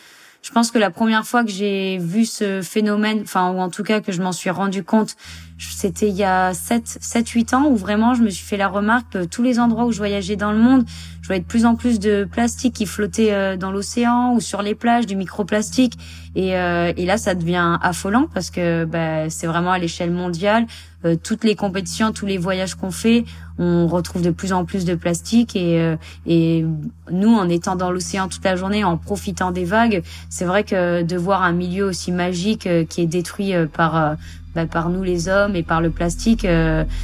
Je 0.43 0.51
pense 0.51 0.71
que 0.71 0.77
la 0.77 0.91
première 0.91 1.25
fois 1.25 1.43
que 1.43 1.49
j'ai 1.49 1.97
vu 1.97 2.25
ce 2.25 2.61
phénomène, 2.61 3.21
enfin 3.23 3.51
ou 3.51 3.59
en 3.59 3.69
tout 3.69 3.83
cas 3.83 4.01
que 4.01 4.11
je 4.11 4.21
m'en 4.21 4.31
suis 4.31 4.51
rendu 4.51 4.83
compte, 4.83 5.15
c'était 5.57 6.09
il 6.09 6.15
y 6.15 6.23
a 6.23 6.53
7 6.53 6.97
7 7.01 7.29
8 7.29 7.53
ans 7.53 7.65
où 7.67 7.75
vraiment 7.75 8.13
je 8.13 8.21
me 8.21 8.29
suis 8.29 8.45
fait 8.45 8.57
la 8.57 8.67
remarque 8.67 9.13
que 9.13 9.25
tous 9.25 9.41
les 9.41 9.59
endroits 9.59 9.85
où 9.85 9.91
je 9.91 9.97
voyageais 9.97 10.35
dans 10.35 10.51
le 10.51 10.59
monde, 10.59 10.85
je 11.21 11.27
voyais 11.27 11.41
de 11.41 11.47
plus 11.47 11.65
en 11.65 11.75
plus 11.75 11.99
de 11.99 12.27
plastique 12.29 12.75
qui 12.75 12.85
flottait 12.85 13.33
euh, 13.33 13.57
dans 13.57 13.71
l'océan 13.71 14.33
ou 14.33 14.39
sur 14.39 14.61
les 14.61 14.75
plages, 14.75 15.05
du 15.05 15.15
microplastique. 15.15 15.93
Et, 16.35 16.55
euh, 16.55 16.93
et 16.95 17.05
là 17.05 17.17
ça 17.17 17.33
devient 17.33 17.77
affolant 17.81 18.27
parce 18.33 18.51
que 18.51 18.85
bah, 18.85 19.29
c'est 19.29 19.47
vraiment 19.47 19.71
à 19.71 19.79
l'échelle 19.79 20.11
mondiale, 20.11 20.67
euh, 21.05 21.15
toutes 21.21 21.43
les 21.43 21.55
compétitions, 21.55 22.11
tous 22.11 22.27
les 22.27 22.37
voyages 22.37 22.75
qu'on 22.75 22.91
fait, 22.91 23.25
on 23.57 23.87
retrouve 23.87 24.21
de 24.21 24.29
plus 24.29 24.53
en 24.53 24.63
plus 24.63 24.85
de 24.85 24.93
plastique 24.93 25.55
et, 25.55 25.95
et 26.27 26.63
nous 27.11 27.33
en 27.33 27.49
étant 27.49 27.75
dans 27.75 27.89
l'océan 27.89 28.27
toute 28.27 28.43
la 28.43 28.55
journée, 28.55 28.83
en 28.83 28.97
profitant 28.97 29.49
des 29.49 29.65
vagues, 29.65 30.03
c'est 30.29 30.45
vrai 30.45 30.63
que 30.63 31.01
de 31.01 31.17
voir 31.17 31.41
un 31.41 31.53
milieu 31.53 31.85
aussi 31.85 32.11
magique 32.11 32.69
qui 32.87 33.01
est 33.01 33.07
détruit 33.07 33.53
par 33.73 34.15
bah, 34.57 34.65
par 34.65 34.89
nous 34.89 35.03
les 35.03 35.29
hommes 35.29 35.55
et 35.55 35.63
par 35.63 35.81
le 35.81 35.91
plastique, 35.91 36.47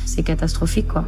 c'est 0.06 0.24
catastrophique 0.24 0.88
quoi. 0.88 1.06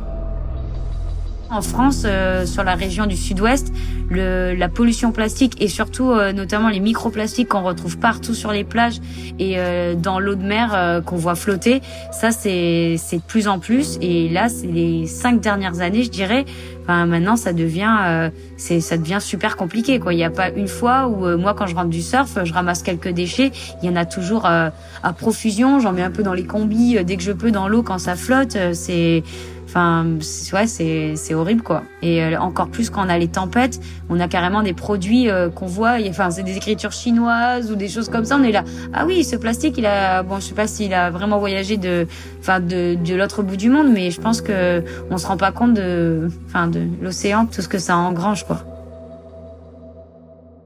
En 1.52 1.62
France, 1.62 2.04
euh, 2.06 2.46
sur 2.46 2.64
la 2.64 2.74
région 2.74 3.06
du 3.06 3.16
Sud-Ouest, 3.16 3.72
la 4.10 4.68
pollution 4.68 5.12
plastique 5.12 5.62
et 5.62 5.68
surtout 5.68 6.12
euh, 6.12 6.32
notamment 6.32 6.70
les 6.70 6.80
microplastiques 6.80 7.50
qu'on 7.50 7.64
retrouve 7.64 7.98
partout 7.98 8.34
sur 8.34 8.52
les 8.52 8.64
plages 8.64 9.00
et 9.40 9.56
euh, 9.58 9.96
dans 9.96 10.20
l'eau 10.20 10.36
de 10.36 10.44
mer 10.44 11.02
qu'on 11.06 11.16
voit 11.16 11.36
flotter, 11.36 11.82
ça 12.12 12.32
c'est 12.32 12.96
de 12.96 13.22
plus 13.28 13.48
en 13.48 13.60
plus. 13.60 13.98
Et 14.02 14.30
là, 14.30 14.50
c'est 14.50 14.68
les 14.68 15.06
cinq 15.08 15.40
dernières 15.40 15.82
années, 15.82 16.04
je 16.04 16.10
dirais. 16.10 16.46
Enfin, 16.84 17.06
maintenant, 17.08 17.36
ça 17.36 17.52
devient 17.52 18.30
c'est 18.58 18.80
ça 18.80 18.98
devient 18.98 19.18
super 19.20 19.56
compliqué. 19.56 20.00
Quoi, 20.00 20.14
il 20.14 20.18
n'y 20.18 20.24
a 20.24 20.30
pas 20.30 20.50
une 20.50 20.68
fois 20.68 21.08
où 21.08 21.38
moi, 21.38 21.54
quand 21.54 21.68
je 21.68 21.76
rentre 21.76 21.90
du 21.90 22.02
surf, 22.02 22.38
je 22.44 22.54
ramasse 22.54 22.84
quelques 22.84 23.10
déchets. 23.10 23.52
Il 23.82 23.90
y 23.90 23.92
en 23.92 23.96
a 23.96 24.06
toujours 24.06 24.46
à 24.46 24.72
profusion. 25.18 25.80
J'en 25.80 25.94
mets 25.94 26.04
un 26.04 26.12
peu 26.12 26.24
dans 26.24 26.34
les 26.34 26.46
combis 26.46 27.04
dès 27.04 27.18
que 27.18 27.24
je 27.24 27.32
peux 27.32 27.52
dans 27.52 27.68
l'eau 27.68 27.84
quand 27.84 28.00
ça 28.00 28.16
flotte. 28.16 28.58
C'est 28.74 29.24
Enfin, 29.66 30.06
ouais, 30.54 30.68
c'est 30.68 31.16
c'est 31.16 31.34
horrible 31.34 31.64
quoi. 31.64 31.84
Et 32.02 32.24
euh, 32.24 32.40
encore 32.40 32.68
plus 32.70 32.90
quand 32.90 33.06
on 33.06 33.10
a 33.10 33.18
les 33.18 33.28
tempêtes, 33.28 33.80
on 34.10 34.20
a 34.20 34.28
carrément 34.28 34.62
des 34.62 34.74
produits 34.74 35.30
euh, 35.30 35.50
qu'on 35.50 35.66
voit. 35.66 35.98
Enfin, 36.08 36.30
c'est 36.30 36.44
des 36.44 36.56
écritures 36.56 36.92
chinoises 36.92 37.72
ou 37.72 37.76
des 37.76 37.90
choses 37.90 38.10
comme 38.10 38.26
ça. 38.26 38.38
On 38.40 38.44
est 38.44 38.52
là. 38.52 38.64
Ah 38.94 39.06
oui, 39.06 39.24
ce 39.24 39.36
plastique, 39.36 39.78
il 39.78 39.86
a. 39.86 40.24
Bon, 40.24 40.36
je 40.40 40.46
sais 40.46 40.54
pas 40.54 40.68
s'il 40.68 40.94
a 40.94 41.10
vraiment 41.10 41.40
voyagé 41.40 41.78
de, 41.78 42.08
enfin, 42.40 42.60
de 42.60 42.96
de 42.96 43.16
l'autre 43.16 43.44
bout 43.44 43.58
du 43.58 43.70
monde, 43.70 43.90
mais 43.92 44.12
je 44.12 44.22
pense 44.22 44.42
que 44.42 44.84
on 45.10 45.18
se 45.18 45.28
rend 45.28 45.38
pas 45.38 45.52
compte 45.52 45.74
de, 45.74 46.30
enfin, 46.48 46.68
de 46.68 46.88
l'océan, 47.02 47.46
tout 47.46 47.62
ce 47.62 47.68
que 47.68 47.80
ça 47.80 47.98
engrange 47.98 48.46
quoi. 48.46 48.64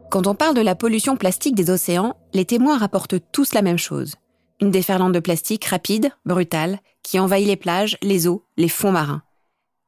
Quand 0.10 0.26
on 0.26 0.34
parle 0.34 0.56
de 0.56 0.62
la 0.62 0.74
pollution 0.74 1.16
plastique 1.16 1.56
des 1.56 1.70
océans, 1.70 2.16
les 2.34 2.46
témoins 2.46 2.80
rapportent 2.80 3.16
tous 3.32 3.54
la 3.54 3.62
même 3.62 3.78
chose. 3.78 4.16
Une 4.62 4.72
déferlante 4.72 5.14
de 5.14 5.20
plastique 5.20 5.66
rapide, 5.66 6.12
brutale, 6.26 6.80
qui 7.02 7.18
envahit 7.18 7.48
les 7.48 7.56
plages, 7.56 7.98
les 8.02 8.28
eaux, 8.28 8.44
les 8.58 8.68
fonds 8.68 8.92
marins. 8.92 9.24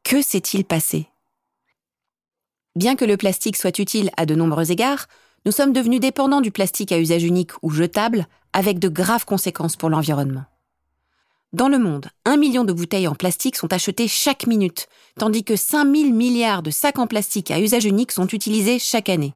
Que 0.04 0.22
s'est-il 0.22 0.64
passé? 0.64 1.08
Bien 2.78 2.96
que 2.96 3.04
le 3.04 3.18
plastique 3.18 3.58
soit 3.58 3.80
utile 3.80 4.12
à 4.16 4.26
de 4.26 4.34
nombreux 4.34 4.72
égards, 4.72 5.08
nous 5.46 5.52
sommes 5.52 5.74
devenus 5.74 6.00
dépendants 6.00 6.40
du 6.40 6.52
plastique 6.52 6.94
à 6.94 7.00
usage 7.00 7.24
unique 7.24 7.52
ou 7.62 7.70
jetable, 7.70 8.28
avec 8.54 8.80
de 8.80 8.88
graves 8.88 9.26
conséquences 9.26 9.76
pour 9.76 9.90
l'environnement. 9.90 10.46
Dans 11.52 11.68
le 11.68 11.80
monde, 11.80 12.08
un 12.24 12.38
million 12.38 12.64
de 12.64 12.72
bouteilles 12.72 13.10
en 13.10 13.16
plastique 13.16 13.58
sont 13.58 13.74
achetées 13.74 14.08
chaque 14.08 14.48
minute, 14.48 14.88
tandis 15.20 15.44
que 15.44 15.58
5000 15.58 16.14
milliards 16.14 16.64
de 16.64 16.72
sacs 16.72 17.00
en 17.00 17.08
plastique 17.08 17.52
à 17.52 17.60
usage 17.60 17.84
unique 17.84 18.14
sont 18.14 18.28
utilisés 18.28 18.80
chaque 18.80 19.10
année. 19.10 19.34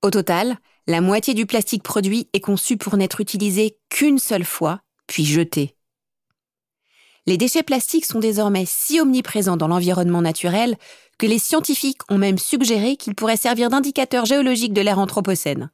Au 0.00 0.10
total, 0.10 0.56
la 0.86 1.00
moitié 1.00 1.34
du 1.34 1.46
plastique 1.46 1.82
produit 1.82 2.28
est 2.32 2.40
conçu 2.40 2.76
pour 2.76 2.96
n'être 2.96 3.20
utilisé 3.20 3.76
qu'une 3.88 4.18
seule 4.18 4.44
fois, 4.44 4.80
puis 5.06 5.24
jeté. 5.24 5.76
Les 7.26 7.36
déchets 7.36 7.62
plastiques 7.62 8.04
sont 8.04 8.18
désormais 8.18 8.64
si 8.66 8.98
omniprésents 8.98 9.56
dans 9.56 9.68
l'environnement 9.68 10.22
naturel 10.22 10.76
que 11.18 11.26
les 11.26 11.38
scientifiques 11.38 12.00
ont 12.10 12.18
même 12.18 12.38
suggéré 12.38 12.96
qu'ils 12.96 13.14
pourraient 13.14 13.36
servir 13.36 13.70
d'indicateur 13.70 14.24
géologique 14.24 14.72
de 14.72 14.80
l'ère 14.80 14.98
anthropocène, 14.98 15.70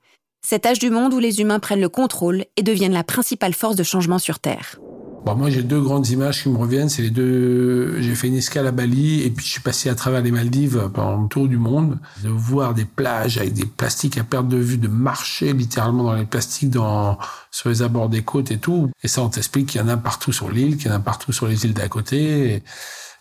cet 0.46 0.66
âge 0.66 0.78
du 0.78 0.90
monde 0.90 1.14
où 1.14 1.18
les 1.18 1.40
humains 1.40 1.58
prennent 1.58 1.80
le 1.80 1.88
contrôle 1.88 2.44
et 2.56 2.62
deviennent 2.62 2.92
la 2.92 3.04
principale 3.04 3.54
force 3.54 3.76
de 3.76 3.82
changement 3.82 4.18
sur 4.18 4.40
Terre. 4.40 4.78
Bon, 5.24 5.34
moi, 5.34 5.50
j'ai 5.50 5.62
deux 5.62 5.80
grandes 5.80 6.08
images 6.08 6.42
qui 6.42 6.48
me 6.48 6.56
reviennent. 6.56 6.88
C'est 6.88 7.02
les 7.02 7.10
deux. 7.10 8.00
J'ai 8.00 8.14
fait 8.14 8.28
une 8.28 8.36
escale 8.36 8.66
à 8.66 8.72
Bali 8.72 9.22
et 9.22 9.30
puis 9.30 9.44
je 9.44 9.50
suis 9.50 9.60
passé 9.60 9.88
à 9.88 9.94
travers 9.94 10.22
les 10.22 10.30
Maldives 10.30 10.90
pendant 10.94 11.22
le 11.22 11.28
tour 11.28 11.48
du 11.48 11.58
monde. 11.58 11.98
De 12.22 12.28
voir 12.28 12.74
des 12.74 12.84
plages 12.84 13.38
avec 13.38 13.52
des 13.52 13.66
plastiques 13.66 14.16
à 14.18 14.24
perte 14.24 14.48
de 14.48 14.56
vue, 14.56 14.78
de 14.78 14.88
marcher 14.88 15.52
littéralement 15.52 16.04
dans 16.04 16.14
les 16.14 16.24
plastiques 16.24 16.70
dans, 16.70 17.18
sur 17.50 17.68
les 17.68 17.82
abords 17.82 18.08
des 18.08 18.22
côtes 18.22 18.50
et 18.50 18.58
tout. 18.58 18.90
Et 19.02 19.08
ça, 19.08 19.22
on 19.22 19.28
t'explique 19.28 19.66
qu'il 19.66 19.80
y 19.80 19.84
en 19.84 19.88
a 19.88 19.96
partout 19.96 20.32
sur 20.32 20.50
l'île, 20.50 20.76
qu'il 20.76 20.86
y 20.86 20.90
en 20.90 20.96
a 20.96 21.00
partout 21.00 21.32
sur 21.32 21.46
les 21.46 21.64
îles 21.64 21.74
d'à 21.74 21.88
côté. 21.88 22.62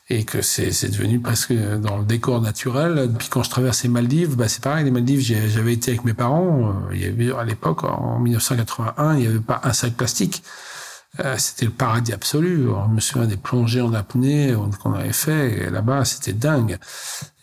Et, 0.10 0.24
que 0.24 0.42
c'est, 0.42 0.90
devenu 0.90 1.20
presque 1.20 1.52
dans 1.52 1.98
le 1.98 2.06
décor 2.06 2.40
naturel. 2.40 3.12
Puis 3.18 3.28
quand 3.28 3.44
je 3.44 3.50
traverse 3.50 3.84
les 3.84 3.90
Maldives, 3.90 4.38
bah 4.38 4.48
c'est 4.48 4.64
pareil. 4.64 4.86
Les 4.86 4.92
Maldives, 4.92 5.20
j'avais 5.20 5.74
été 5.74 5.92
avec 5.92 6.06
mes 6.06 6.14
parents. 6.14 6.74
Il 6.94 7.02
y 7.02 7.06
avait 7.06 7.38
à 7.38 7.44
l'époque, 7.44 7.84
en 7.84 8.20
1981, 8.20 9.16
il 9.16 9.20
n'y 9.20 9.28
avait 9.28 9.40
pas 9.40 9.60
un 9.64 9.74
sac 9.74 9.94
plastique. 9.96 10.44
Euh, 11.20 11.36
c'était 11.38 11.66
le 11.66 11.72
paradis 11.72 12.14
absolu. 12.14 12.68
je 12.68 12.94
me 12.94 13.00
souviens 13.00 13.28
des 13.28 13.38
plongées 13.38 13.82
en 13.82 13.94
apnée 13.94 14.54
qu'on 14.84 14.94
avait 14.94 15.14
fait 15.14 15.70
là-bas, 15.70 16.06
c'était 16.06 16.34
dingue. 16.34 16.78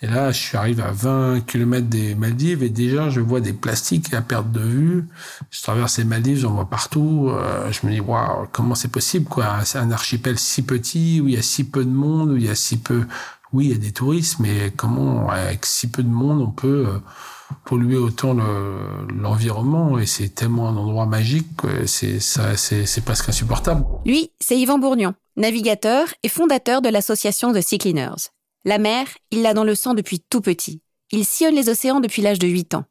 Et 0.00 0.06
là, 0.06 0.30
je 0.30 0.38
suis 0.38 0.56
arrivé 0.56 0.82
à 0.82 0.92
20 0.92 1.40
km 1.46 1.86
des 1.86 2.14
Maldives 2.14 2.62
et 2.62 2.68
déjà, 2.68 3.08
je 3.08 3.20
vois 3.20 3.40
des 3.40 3.54
plastiques 3.54 4.12
à 4.12 4.20
perte 4.20 4.52
de 4.52 4.60
vue. 4.60 5.08
Je 5.50 5.62
traverse 5.62 5.98
les 5.98 6.04
Maldives, 6.04 6.38
j'en 6.38 6.52
vois 6.52 6.68
partout. 6.68 7.30
Euh, 7.30 7.72
je 7.72 7.86
me 7.86 7.92
dis, 7.92 8.00
waouh, 8.00 8.46
comment 8.52 8.74
c'est 8.74 8.88
possible, 8.88 9.26
quoi? 9.26 9.64
C'est 9.64 9.78
un 9.78 9.90
archipel 9.90 10.38
si 10.38 10.62
petit 10.62 11.20
où 11.20 11.28
il 11.28 11.34
y 11.34 11.38
a 11.38 11.42
si 11.42 11.64
peu 11.64 11.84
de 11.84 11.90
monde, 11.90 12.32
où 12.32 12.36
il 12.36 12.44
y 12.44 12.50
a 12.50 12.54
si 12.54 12.76
peu. 12.76 13.06
Oui, 13.52 13.66
il 13.66 13.70
y 13.70 13.74
a 13.74 13.78
des 13.78 13.92
touristes, 13.92 14.40
mais 14.40 14.72
comment, 14.76 15.30
avec 15.30 15.64
si 15.64 15.88
peu 15.88 16.02
de 16.02 16.08
monde, 16.08 16.42
on 16.42 16.50
peut 16.50 16.86
euh, 16.88 16.98
polluer 17.64 17.96
autant 17.96 18.34
l'environnement 18.34 19.98
et 19.98 20.06
c'est 20.06 20.30
tellement 20.30 20.68
un 20.68 20.76
endroit 20.76 21.06
magique 21.06 21.46
que 21.56 21.86
c'est 21.86 22.20
c'est 22.20 23.04
presque 23.04 23.28
insupportable. 23.28 23.84
Lui, 24.04 24.30
c'est 24.40 24.58
Yvan 24.58 24.78
Bourgnon, 24.78 25.14
navigateur 25.36 26.08
et 26.22 26.28
fondateur 26.28 26.82
de 26.82 26.88
l'association 26.88 27.52
The 27.52 27.60
Sea 27.60 27.78
Cleaners. 27.78 28.30
La 28.64 28.78
mer, 28.78 29.06
il 29.30 29.42
l'a 29.42 29.54
dans 29.54 29.64
le 29.64 29.74
sang 29.74 29.94
depuis 29.94 30.20
tout 30.20 30.40
petit. 30.40 30.80
Il 31.10 31.24
sillonne 31.24 31.54
les 31.54 31.68
océans 31.68 32.00
depuis 32.00 32.22
l'âge 32.22 32.38
de 32.38 32.48
8 32.48 32.74
ans. 32.74 32.84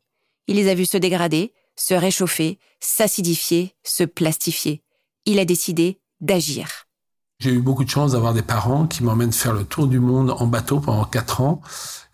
Il 0.48 0.58
les 0.58 0.70
a 0.70 0.76
vus 0.76 0.86
se 0.86 0.98
dégrader, 0.98 1.54
se 1.76 1.94
réchauffer, 1.94 2.60
s'acidifier, 2.80 3.76
se 3.84 4.04
plastifier. 4.04 4.84
Il 5.26 5.40
a 5.40 5.46
décidé 5.46 6.00
d'agir. 6.22 6.83
J'ai 7.44 7.52
eu 7.52 7.60
beaucoup 7.60 7.84
de 7.84 7.90
chance 7.90 8.14
d'avoir 8.14 8.34
des 8.34 8.42
parents 8.42 8.88
qui 8.88 9.04
m'emmènent 9.04 9.34
faire 9.34 9.52
le 9.52 9.66
tour 9.66 9.88
du 9.88 10.00
monde 10.00 10.34
en 10.40 10.48
bateau 10.48 10.80
pendant 10.80 11.04
4 11.04 11.42
ans 11.42 11.62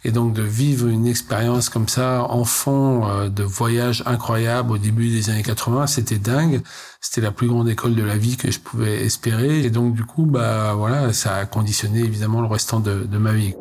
et 0.04 0.10
donc 0.10 0.34
de 0.34 0.42
vivre 0.42 0.88
une 0.88 1.06
expérience 1.06 1.70
comme 1.70 1.88
ça, 1.88 2.24
enfant, 2.24 3.08
euh, 3.08 3.30
de 3.30 3.44
voyage 3.44 4.02
incroyable 4.08 4.72
au 4.72 4.80
début 4.80 5.08
des 5.10 5.30
années 5.30 5.44
80, 5.44 5.86
c'était 5.86 6.18
dingue. 6.18 6.64
C'était 7.00 7.22
la 7.22 7.32
plus 7.32 7.48
grande 7.48 7.70
école 7.70 7.94
de 7.94 8.02
la 8.02 8.18
vie 8.18 8.38
que 8.38 8.50
je 8.50 8.60
pouvais 8.60 9.06
espérer. 9.06 9.60
Et 9.60 9.70
donc 9.70 9.94
du 9.94 10.04
coup, 10.04 10.26
bah 10.26 10.74
voilà, 10.74 11.14
ça 11.14 11.36
a 11.36 11.46
conditionné 11.46 12.00
évidemment 12.00 12.42
le 12.42 12.48
restant 12.48 12.80
de, 12.80 13.06
ma 13.20 13.34
vie. 13.34 13.54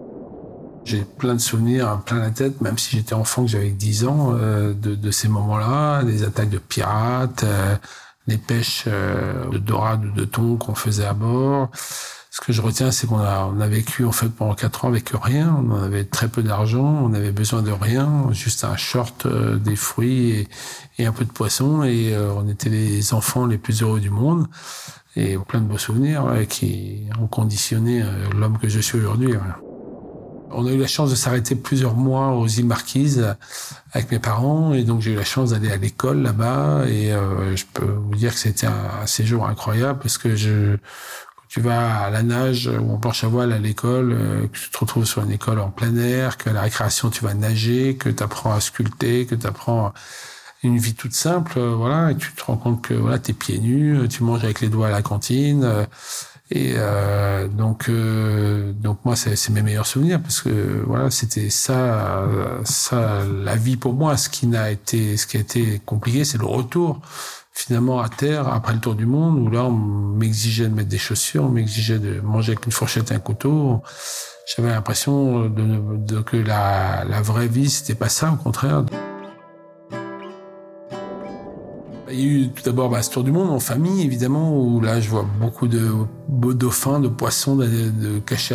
J'ai 0.86 1.04
plein 1.18 1.34
de 1.34 1.40
souvenirs, 1.40 2.00
plein 2.06 2.18
la 2.18 2.30
tête, 2.30 2.62
même 2.62 2.78
si 2.78 2.96
j'étais 2.96 3.12
enfant, 3.12 3.42
que 3.42 3.50
j'avais 3.50 3.72
10 3.72 4.06
ans, 4.06 4.30
euh, 4.32 4.72
de, 4.72 4.94
de, 4.94 5.10
ces 5.10 5.28
moments-là, 5.28 6.02
des 6.02 6.22
attaques 6.22 6.48
de 6.48 6.56
pirates, 6.56 7.44
euh, 7.44 7.76
les 8.28 8.38
pêches 8.38 8.86
de 8.86 9.58
dorades 9.58 10.04
ou 10.04 10.10
de 10.12 10.24
thon 10.24 10.56
qu'on 10.56 10.74
faisait 10.74 11.06
à 11.06 11.14
bord 11.14 11.70
Ce 12.30 12.40
que 12.40 12.52
je 12.52 12.62
retiens, 12.62 12.90
c'est 12.90 13.06
qu'on 13.06 13.18
a, 13.18 13.50
on 13.52 13.60
a 13.60 13.66
vécu 13.68 14.04
en 14.04 14.12
fait 14.12 14.28
pendant 14.28 14.54
quatre 14.54 14.84
ans 14.84 14.88
avec 14.88 15.10
rien. 15.10 15.56
On 15.68 15.82
avait 15.82 16.04
très 16.04 16.28
peu 16.28 16.42
d'argent, 16.42 17.00
on 17.02 17.12
avait 17.14 17.32
besoin 17.32 17.62
de 17.62 17.72
rien, 17.72 18.28
juste 18.32 18.64
un 18.64 18.76
short, 18.76 19.26
euh, 19.26 19.56
des 19.56 19.76
fruits 19.76 20.30
et, 20.30 20.48
et, 20.98 21.06
un 21.06 21.12
peu 21.12 21.24
de 21.24 21.32
poisson. 21.32 21.82
Et 21.82 22.14
euh, 22.14 22.32
on 22.36 22.48
était 22.48 22.70
les 22.70 23.12
enfants 23.12 23.46
les 23.46 23.58
plus 23.58 23.82
heureux 23.82 24.00
du 24.00 24.10
monde 24.10 24.46
et 25.16 25.36
plein 25.36 25.60
de 25.60 25.66
beaux 25.66 25.78
souvenirs 25.78 26.24
qui 26.48 27.08
ont 27.20 27.26
conditionné 27.26 28.02
euh, 28.02 28.30
l'homme 28.36 28.58
que 28.58 28.68
je 28.68 28.78
suis 28.78 28.98
aujourd'hui. 28.98 29.34
On 30.50 30.66
a 30.66 30.70
eu 30.70 30.78
la 30.78 30.86
chance 30.86 31.10
de 31.10 31.14
s'arrêter 31.14 31.54
plusieurs 31.54 31.94
mois 31.94 32.32
aux 32.32 32.46
îles 32.46 32.66
Marquises 32.66 33.36
avec 33.92 34.10
mes 34.10 34.18
parents. 34.18 34.72
Et 34.72 34.82
donc 34.84 35.00
j'ai 35.00 35.12
eu 35.12 35.16
la 35.16 35.24
chance 35.24 35.50
d'aller 35.50 35.70
à 35.70 35.76
l'école 35.76 36.22
là-bas. 36.22 36.84
Et 36.88 37.12
euh, 37.12 37.54
je 37.56 37.64
peux 37.72 37.84
vous 37.84 38.14
dire 38.14 38.32
que 38.32 38.38
c'était 38.38 38.66
un, 38.66 39.06
séjour 39.06 39.46
incroyable 39.46 39.98
parce 40.00 40.18
que 40.18 40.78
tu 41.48 41.60
vas 41.60 42.04
à 42.04 42.10
la 42.10 42.22
nage 42.22 42.68
ou 42.68 42.92
en 42.92 42.98
planche 42.98 43.24
à 43.24 43.28
voile 43.28 43.52
à 43.52 43.58
l'école, 43.58 44.12
euh, 44.12 44.46
que 44.46 44.58
tu 44.58 44.70
te 44.70 44.78
retrouves 44.78 45.06
sur 45.06 45.22
une 45.22 45.30
école 45.30 45.60
en 45.60 45.70
plein 45.70 45.96
air, 45.96 46.36
qu'à 46.36 46.52
la 46.52 46.62
récréation 46.62 47.10
tu 47.10 47.24
vas 47.24 47.34
nager, 47.34 47.96
que 47.96 48.10
tu 48.10 48.22
apprends 48.22 48.52
à 48.52 48.60
sculpter, 48.60 49.26
que 49.26 49.34
tu 49.34 49.46
apprends 49.46 49.92
une 50.62 50.76
vie 50.76 50.94
toute 50.94 51.14
simple, 51.14 51.58
euh, 51.58 51.74
voilà, 51.74 52.10
et 52.10 52.16
tu 52.16 52.32
te 52.32 52.44
rends 52.44 52.56
compte 52.56 52.82
que 52.82 52.92
voilà, 52.92 53.18
t'es 53.18 53.32
pieds 53.32 53.60
nus, 53.60 54.08
tu 54.08 54.24
manges 54.24 54.44
avec 54.44 54.60
les 54.60 54.68
doigts 54.68 54.88
à 54.88 54.90
la 54.90 55.02
cantine, 55.02 55.86
et 56.50 56.74
euh, 56.76 57.46
donc, 57.46 57.88
euh, 57.88 58.72
donc 58.72 58.98
moi, 59.04 59.16
c'est 59.16 59.50
mes 59.50 59.62
meilleurs 59.62 59.86
souvenirs 59.86 60.20
parce 60.22 60.40
que 60.40 60.82
voilà, 60.86 61.10
c'était 61.10 61.50
ça, 61.50 62.26
ça 62.64 63.22
la 63.24 63.54
vie 63.56 63.76
pour 63.76 63.92
moi. 63.92 64.16
Ce 64.16 64.28
qui 64.28 64.46
n'a 64.46 64.70
été, 64.70 65.16
ce 65.16 65.26
qui 65.26 65.36
a 65.36 65.40
été 65.40 65.80
compliqué, 65.84 66.24
c'est 66.24 66.38
le 66.38 66.46
retour 66.46 67.00
finalement 67.52 68.00
à 68.00 68.08
terre 68.08 68.48
après 68.48 68.72
le 68.72 68.78
tour 68.78 68.94
du 68.94 69.04
monde 69.04 69.38
où 69.38 69.50
là, 69.50 69.64
on 69.64 69.72
m'exigeait 69.72 70.68
de 70.68 70.74
mettre 70.74 70.88
des 70.88 70.98
chaussures, 70.98 71.44
on 71.44 71.48
m'exigeait 71.48 71.98
de 71.98 72.20
manger 72.20 72.52
avec 72.52 72.64
une 72.64 72.72
fourchette 72.72 73.10
et 73.10 73.14
un 73.14 73.18
couteau. 73.18 73.82
J'avais 74.56 74.70
l'impression 74.70 75.48
de, 75.50 75.96
de, 75.98 76.20
que 76.20 76.36
la, 76.36 77.04
la 77.04 77.20
vraie 77.20 77.48
vie, 77.48 77.68
c'était 77.68 77.96
pas 77.96 78.08
ça, 78.08 78.32
au 78.32 78.36
contraire. 78.36 78.84
Il 82.10 82.20
y 82.20 82.22
a 82.22 82.26
eu 82.26 82.48
tout 82.48 82.62
d'abord 82.64 82.88
bah, 82.88 83.02
ce 83.02 83.10
tour 83.10 83.22
du 83.22 83.32
monde 83.32 83.50
en 83.50 83.60
famille, 83.60 84.02
évidemment, 84.02 84.58
où 84.58 84.80
là, 84.80 85.00
je 85.00 85.10
vois 85.10 85.26
beaucoup 85.40 85.68
de 85.68 85.90
beaux 86.28 86.54
dauphins, 86.54 87.00
de 87.00 87.08
poissons 87.08 87.56
de, 87.56 87.66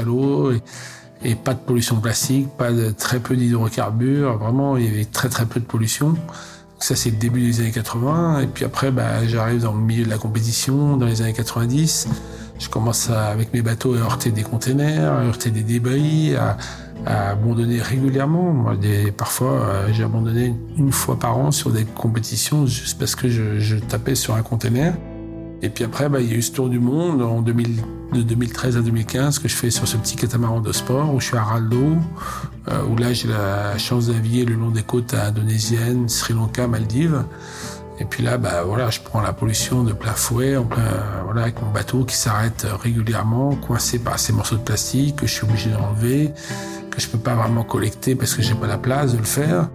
l'eau 0.05 0.51
et, 1.23 1.35
pas 1.35 1.53
de 1.53 1.59
pollution 1.59 1.97
plastique, 1.97 2.47
pas 2.57 2.71
de 2.71 2.91
très 2.91 3.19
peu 3.19 3.35
d'hydrocarbures. 3.35 4.37
Vraiment, 4.37 4.77
il 4.77 4.85
y 4.85 4.87
avait 4.87 5.05
très 5.05 5.29
très 5.29 5.45
peu 5.45 5.59
de 5.59 5.65
pollution. 5.65 6.15
Ça, 6.83 6.97
c'est 6.97 7.11
le 7.11 7.15
début 7.15 7.39
des 7.39 7.61
années 7.61 7.71
80. 7.71 8.41
Et 8.41 8.47
puis 8.47 8.65
après, 8.65 8.91
bah, 8.91 9.25
j'arrive 9.25 9.61
dans 9.61 9.71
le 9.71 9.79
milieu 9.79 10.03
de 10.03 10.09
la 10.09 10.17
compétition, 10.17 10.97
dans 10.97 11.05
les 11.05 11.21
années 11.21 11.31
90. 11.31 12.09
Je 12.59 12.67
commence 12.67 13.09
avec 13.09 13.53
mes 13.53 13.61
bateaux 13.61 13.95
à 13.95 13.99
heurter 13.99 14.31
des 14.31 14.43
containers, 14.43 15.13
à 15.13 15.23
heurter 15.23 15.49
des 15.49 15.63
débris, 15.63 16.35
à, 16.35 16.57
à 17.05 17.29
abandonner 17.29 17.81
régulièrement. 17.81 18.51
Moi, 18.51 18.75
parfois, 19.15 19.51
euh, 19.61 19.87
j'ai 19.93 20.03
abandonné 20.03 20.55
une 20.77 20.91
fois 20.91 21.17
par 21.17 21.37
an 21.37 21.51
sur 21.51 21.71
des 21.71 21.85
compétitions 21.85 22.65
juste 22.65 22.99
parce 22.99 23.15
que 23.15 23.29
je, 23.29 23.59
je 23.59 23.77
tapais 23.77 24.15
sur 24.15 24.35
un 24.35 24.41
container. 24.41 24.93
Et 25.61 25.69
puis 25.69 25.85
après, 25.85 26.09
bah, 26.09 26.19
il 26.19 26.29
y 26.29 26.33
a 26.33 26.35
eu 26.35 26.41
ce 26.41 26.51
tour 26.51 26.67
du 26.67 26.79
monde 26.79 27.21
en 27.21 27.41
2000, 27.41 27.77
de 28.13 28.21
2013 28.21 28.77
à 28.77 28.81
2015 28.81 29.39
que 29.39 29.47
je 29.47 29.55
fais 29.55 29.69
sur 29.69 29.87
ce 29.87 29.97
petit 29.97 30.15
catamaran 30.15 30.61
de 30.61 30.71
sport 30.71 31.13
où 31.13 31.19
je 31.19 31.27
suis 31.27 31.37
à 31.37 31.43
Raldo, 31.43 31.97
euh, 32.69 32.83
où 32.89 32.95
là 32.95 33.13
j'ai 33.13 33.27
la 33.27 33.77
chance 33.77 34.07
de 34.07 34.13
naviguer 34.13 34.45
le 34.45 34.55
long 34.55 34.69
des 34.69 34.83
côtes 34.83 35.13
indonésiennes, 35.13 36.09
Sri 36.09 36.33
Lanka, 36.33 36.67
Maldives. 36.67 37.23
Et 37.99 38.05
puis 38.05 38.23
là, 38.23 38.37
bah 38.37 38.63
voilà, 38.65 38.89
je 38.89 38.99
prends 39.01 39.21
la 39.21 39.33
pollution 39.33 39.83
de 39.83 39.93
plein 39.93 40.13
fouet, 40.13 40.57
en 40.57 40.63
plein, 40.63 40.83
voilà, 41.25 41.43
avec 41.43 41.61
mon 41.61 41.69
bateau 41.69 42.03
qui 42.05 42.15
s'arrête 42.15 42.65
régulièrement, 42.81 43.55
coincé 43.55 43.99
par 43.99 44.17
ces 44.17 44.33
morceaux 44.33 44.57
de 44.57 44.63
plastique 44.63 45.17
que 45.17 45.27
je 45.27 45.33
suis 45.33 45.43
obligé 45.43 45.69
d'enlever 45.69 46.33
que 46.93 47.01
je 47.01 47.07
peux 47.07 47.17
pas 47.17 47.33
vraiment 47.33 47.63
collecter 47.63 48.15
parce 48.15 48.35
que 48.35 48.41
j'ai 48.41 48.53
pas 48.53 48.67
la 48.67 48.77
place 48.77 49.13
de 49.13 49.17
le 49.17 49.23
faire. 49.23 49.69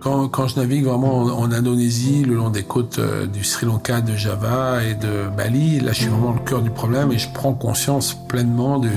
Quand, 0.00 0.28
quand 0.28 0.48
je 0.48 0.58
navigue 0.58 0.84
vraiment 0.84 1.24
en, 1.24 1.52
Indonésie, 1.52 2.24
le 2.24 2.34
long 2.34 2.48
des 2.48 2.62
côtes 2.62 2.98
euh, 2.98 3.26
du 3.26 3.44
Sri 3.44 3.66
Lanka, 3.66 4.00
de 4.00 4.16
Java 4.16 4.82
et 4.82 4.94
de 4.94 5.28
Bali, 5.36 5.78
là 5.78 5.92
je 5.92 6.02
suis 6.02 6.08
vraiment 6.08 6.32
le 6.32 6.40
cœur 6.40 6.62
du 6.62 6.70
problème 6.70 7.12
et 7.12 7.18
je 7.18 7.28
prends 7.34 7.52
conscience 7.52 8.14
pleinement 8.26 8.78
du, 8.78 8.90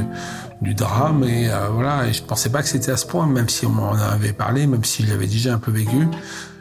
du 0.61 0.73
drame 0.73 1.25
et 1.25 1.49
euh, 1.49 1.67
voilà. 1.73 2.07
Et 2.07 2.13
je 2.13 2.23
pensais 2.23 2.49
pas 2.49 2.61
que 2.61 2.69
c'était 2.69 2.91
à 2.91 2.97
ce 2.97 3.05
point, 3.05 3.27
même 3.27 3.49
si 3.49 3.65
on 3.65 3.69
m'en 3.71 3.91
avait 3.91 4.31
parlé, 4.31 4.65
même 4.65 4.85
si 4.85 5.03
je 5.03 5.09
l'avais 5.09 5.27
déjà 5.27 5.53
un 5.53 5.59
peu 5.59 5.71
vécu, 5.71 6.07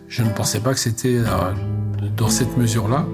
je 0.09 0.25
ne 0.25 0.31
pensais 0.31 0.59
pas 0.59 0.75
que 0.75 0.81
c'était 0.81 1.19
euh, 1.19 1.53
dans 2.17 2.29
cette 2.29 2.57
mesure-là. 2.57 3.07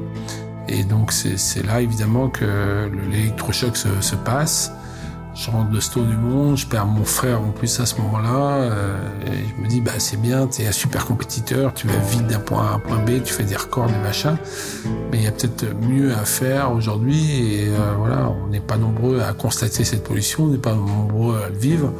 Et 0.66 0.82
donc 0.82 1.12
c'est 1.12 1.66
là 1.66 1.82
évidemment 1.82 2.28
que 2.28 2.90
l'électrochoc 3.10 3.76
se, 3.76 3.88
se 4.00 4.16
passe 4.16 4.72
je 5.38 5.52
rentre 5.52 5.70
de 5.70 5.78
ce 5.78 5.92
tour 5.92 6.02
du 6.02 6.16
monde, 6.16 6.56
je 6.56 6.66
perds 6.66 6.86
mon 6.86 7.04
frère 7.04 7.40
en 7.40 7.50
plus 7.50 7.78
à 7.78 7.86
ce 7.86 7.94
moment-là, 8.00 8.56
euh, 8.56 8.96
je 9.24 9.62
me 9.62 9.68
dis 9.68 9.80
bah 9.80 9.92
c'est 9.98 10.20
bien, 10.20 10.48
t'es 10.48 10.66
un 10.66 10.72
super 10.72 11.06
compétiteur, 11.06 11.72
tu 11.74 11.86
vas 11.86 11.96
vite 11.96 12.26
d'un 12.26 12.40
point 12.40 12.66
A 12.66 12.70
à 12.70 12.74
un 12.74 12.78
point 12.80 12.98
B, 12.98 13.22
tu 13.22 13.32
fais 13.32 13.44
des 13.44 13.54
records, 13.54 13.86
des 13.86 13.98
machins, 13.98 14.36
mais 15.12 15.18
il 15.18 15.22
y 15.22 15.26
a 15.28 15.30
peut-être 15.30 15.64
mieux 15.80 16.12
à 16.12 16.24
faire 16.24 16.72
aujourd'hui, 16.72 17.52
et 17.54 17.68
euh, 17.68 17.94
voilà, 17.96 18.32
on 18.44 18.48
n'est 18.48 18.60
pas 18.60 18.76
nombreux 18.76 19.20
à 19.20 19.32
constater 19.32 19.84
cette 19.84 20.02
pollution, 20.02 20.44
on 20.44 20.48
n'est 20.48 20.58
pas 20.58 20.74
nombreux 20.74 21.40
à 21.40 21.50
le 21.50 21.56
vivre, 21.56 21.92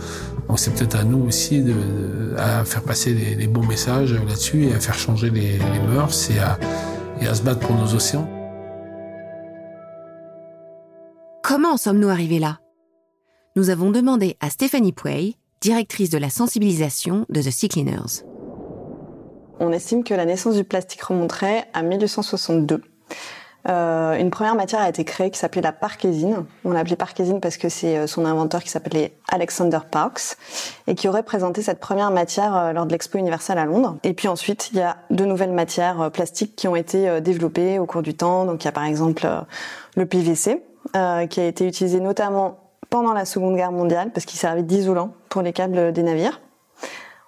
donc 0.48 0.58
c'est 0.58 0.74
peut-être 0.74 0.96
à 0.96 1.04
nous 1.04 1.24
aussi 1.24 1.62
de, 1.62 2.34
à 2.36 2.64
faire 2.64 2.82
passer 2.82 3.14
les, 3.14 3.46
bons 3.46 3.66
messages 3.66 4.14
là-dessus 4.14 4.64
et 4.64 4.74
à 4.74 4.80
faire 4.80 4.98
changer 4.98 5.30
les, 5.30 5.60
mœurs 5.88 6.28
et 6.30 6.38
à 7.26 7.34
se 7.34 7.42
battre 7.42 7.60
pour 7.60 7.76
nos 7.76 7.94
océans. 7.94 8.28
Comment 11.44 11.76
sommes-nous 11.76 12.08
arrivés 12.08 12.40
là? 12.40 12.58
Nous 13.56 13.70
avons 13.70 13.90
demandé 13.90 14.36
à 14.40 14.50
Stéphanie 14.50 14.92
Puey, 14.92 15.34
directrice 15.60 16.10
de 16.10 16.18
la 16.18 16.30
sensibilisation 16.30 17.26
de 17.28 17.40
The 17.40 17.50
Sea 17.50 17.68
Cleaners. 17.68 18.24
On 19.60 19.72
estime 19.72 20.04
que 20.04 20.14
la 20.14 20.24
naissance 20.24 20.54
du 20.54 20.64
plastique 20.64 21.02
remonterait 21.02 21.66
à 21.72 21.82
1862. 21.82 22.82
Euh, 23.68 24.16
une 24.16 24.30
première 24.30 24.54
matière 24.54 24.80
a 24.80 24.88
été 24.88 25.04
créée 25.04 25.30
qui 25.30 25.38
s'appelait 25.38 25.60
la 25.60 25.72
parkésine. 25.72 26.44
On 26.64 26.70
l'a 26.70 26.80
appelée 26.80 26.96
parkésine 26.96 27.40
parce 27.40 27.56
que 27.56 27.68
c'est 27.68 27.98
euh, 27.98 28.06
son 28.06 28.24
inventeur 28.24 28.62
qui 28.62 28.70
s'appelait 28.70 29.18
Alexander 29.28 29.80
Parks 29.90 30.36
et 30.86 30.94
qui 30.94 31.08
aurait 31.08 31.24
présenté 31.24 31.60
cette 31.60 31.80
première 31.80 32.10
matière 32.10 32.56
euh, 32.56 32.72
lors 32.72 32.86
de 32.86 32.92
l'Expo 32.92 33.18
universelle 33.18 33.58
à 33.58 33.66
Londres. 33.66 33.98
Et 34.04 34.14
puis 34.14 34.28
ensuite, 34.28 34.70
il 34.72 34.78
y 34.78 34.82
a 34.82 34.98
de 35.10 35.24
nouvelles 35.24 35.52
matières 35.52 36.10
plastiques 36.12 36.56
qui 36.56 36.68
ont 36.68 36.76
été 36.76 37.20
développées 37.20 37.78
au 37.78 37.86
cours 37.86 38.02
du 38.02 38.14
temps. 38.14 38.44
Donc 38.44 38.62
il 38.62 38.66
y 38.66 38.68
a 38.68 38.72
par 38.72 38.84
exemple 38.84 39.28
le 39.96 40.06
PVC 40.06 40.62
qui 40.92 41.40
a 41.40 41.46
été 41.46 41.66
utilisé 41.66 42.00
notamment 42.00 42.67
pendant 42.90 43.12
la 43.12 43.24
Seconde 43.24 43.56
Guerre 43.56 43.72
mondiale 43.72 44.10
parce 44.12 44.26
qu'il 44.26 44.38
servait 44.38 44.62
d'isolant 44.62 45.12
pour 45.28 45.42
les 45.42 45.52
câbles 45.52 45.92
des 45.92 46.02
navires. 46.02 46.40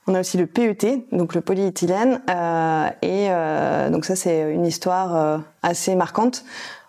On 0.06 0.14
a 0.14 0.20
aussi 0.20 0.38
le 0.38 0.46
PET, 0.46 1.06
donc 1.12 1.34
le 1.34 1.40
polyéthylène, 1.40 2.22
euh, 2.30 2.88
et 3.02 3.28
euh, 3.30 3.90
donc 3.90 4.04
ça 4.04 4.16
c'est 4.16 4.52
une 4.52 4.66
histoire 4.66 5.14
euh, 5.14 5.38
assez 5.62 5.94
marquante. 5.94 6.44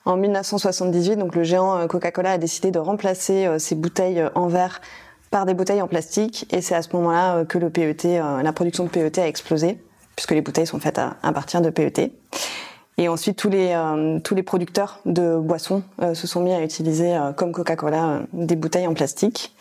En 0.06 0.18
1978, 0.18 1.18
donc 1.18 1.36
le 1.36 1.44
géant 1.44 1.78
euh, 1.78 1.86
Coca-Cola 1.86 2.32
a 2.32 2.38
décidé 2.40 2.72
de 2.72 2.80
remplacer 2.80 3.48
ses 3.60 3.76
bouteilles 3.76 4.24
en 4.34 4.48
verre 4.48 4.82
par 5.30 5.46
des 5.46 5.54
bouteilles 5.54 5.82
en 5.82 5.88
plastique, 5.88 6.48
et 6.52 6.62
c'est 6.62 6.74
à 6.74 6.82
ce 6.82 6.90
moment-là 6.96 7.46
que 7.46 7.58
le 7.58 7.70
PET, 7.70 8.20
la 8.44 8.54
production 8.54 8.86
de 8.86 8.90
PET 8.90 9.20
a 9.20 9.28
explosé, 9.28 9.78
puisque 10.16 10.32
les 10.32 10.42
bouteilles 10.42 10.68
sont 10.68 10.80
faites 10.80 10.98
à, 10.98 11.18
à 11.22 11.32
partir 11.32 11.62
de 11.62 11.70
PET. 11.70 12.12
Et 12.98 13.08
ensuite, 13.08 13.38
tous 13.38 13.50
les, 13.50 13.74
euh, 13.74 14.20
tous 14.20 14.36
les 14.36 14.44
producteurs 14.44 15.00
de 15.06 15.38
boissons 15.38 15.84
euh, 16.02 16.14
se 16.14 16.28
sont 16.28 16.42
mis 16.42 16.54
à 16.54 16.62
utiliser, 16.62 17.16
euh, 17.16 17.32
comme 17.32 17.52
Coca-Cola, 17.52 18.22
des 18.34 18.56
bouteilles 18.56 18.88
en 18.88 18.94
plastique. 18.94 19.56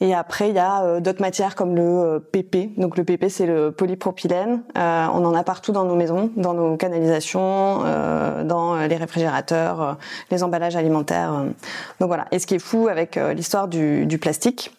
Et 0.00 0.14
après, 0.14 0.48
il 0.48 0.56
y 0.56 0.58
a 0.58 0.98
d'autres 0.98 1.20
matières 1.20 1.54
comme 1.54 1.76
le 1.76 2.18
PP. 2.32 2.76
Donc 2.76 2.96
le 2.96 3.04
PP, 3.04 3.28
c'est 3.28 3.46
le 3.46 3.70
polypropylène. 3.70 4.62
on 4.74 5.24
en 5.24 5.32
a 5.32 5.44
partout 5.44 5.70
dans 5.70 5.84
nos 5.84 5.94
maisons, 5.94 6.32
dans 6.36 6.54
nos 6.54 6.76
canalisations, 6.76 7.84
dans 8.42 8.84
les 8.84 8.96
réfrigérateurs, 8.96 9.98
les 10.32 10.42
emballages 10.42 10.74
alimentaires. 10.74 11.44
Donc 12.00 12.08
voilà. 12.08 12.26
Et 12.32 12.40
ce 12.40 12.48
qui 12.48 12.56
est 12.56 12.58
fou 12.58 12.88
avec 12.88 13.14
l'histoire 13.14 13.68
du, 13.68 14.04
du 14.06 14.18
plastique, 14.18 14.72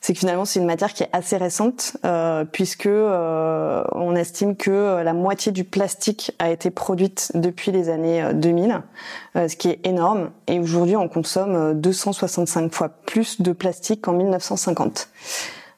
c'est 0.00 0.12
que 0.12 0.18
finalement 0.18 0.44
c'est 0.44 0.60
une 0.60 0.66
matière 0.66 0.92
qui 0.92 1.02
est 1.02 1.08
assez 1.12 1.36
récente 1.36 1.96
euh, 2.04 2.44
puisque 2.44 2.86
euh, 2.86 3.84
on 3.92 4.14
estime 4.14 4.56
que 4.56 5.02
la 5.02 5.12
moitié 5.12 5.52
du 5.52 5.64
plastique 5.64 6.32
a 6.38 6.50
été 6.50 6.70
produite 6.70 7.32
depuis 7.34 7.72
les 7.72 7.88
années 7.88 8.32
2000, 8.34 8.82
euh, 9.36 9.48
ce 9.48 9.56
qui 9.56 9.68
est 9.68 9.80
énorme. 9.84 10.30
Et 10.46 10.60
aujourd'hui, 10.60 10.96
on 10.96 11.08
consomme 11.08 11.80
265 11.80 12.72
fois 12.72 12.88
plus 12.88 13.40
de 13.40 13.52
plastique 13.52 14.02
qu'en 14.02 14.12
1950. 14.12 15.08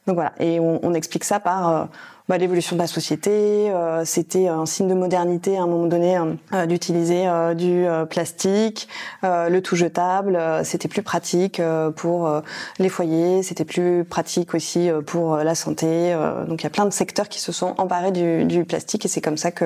Donc 0.07 0.15
voilà, 0.15 0.33
et 0.39 0.59
on, 0.59 0.79
on 0.83 0.93
explique 0.93 1.23
ça 1.23 1.39
par 1.39 1.89
bah, 2.29 2.37
l'évolution 2.37 2.75
de 2.75 2.81
la 2.81 2.87
société. 2.87 3.71
Euh, 3.71 4.05
c'était 4.05 4.47
un 4.47 4.67
signe 4.67 4.87
de 4.87 4.93
modernité 4.93 5.57
à 5.57 5.63
un 5.63 5.67
moment 5.67 5.87
donné 5.87 6.15
euh, 6.53 6.67
d'utiliser 6.67 7.27
euh, 7.27 7.55
du 7.55 7.87
plastique, 8.07 8.87
le 9.23 9.59
tout 9.61 9.75
jetable. 9.75 10.39
c'était 10.63 10.87
plus 10.87 11.01
pratique 11.01 11.59
pour 11.95 12.31
les 12.77 12.89
foyers. 12.89 13.41
C'était 13.41 13.65
plus 13.65 14.05
pratique 14.05 14.53
aussi 14.53 14.89
pour 15.07 15.37
la 15.37 15.55
santé. 15.55 16.15
donc 16.47 16.61
il 16.61 16.63
y 16.65 16.67
a 16.67 16.69
plein 16.69 16.85
de 16.85 16.93
secteurs 16.93 17.29
qui 17.29 17.39
se 17.39 17.51
sont 17.51 17.73
emparés 17.79 18.11
du, 18.11 18.45
du 18.45 18.65
plastique 18.65 19.05
et 19.05 19.07
c'est 19.07 19.21
comme 19.21 19.37
ça 19.37 19.51
que 19.51 19.65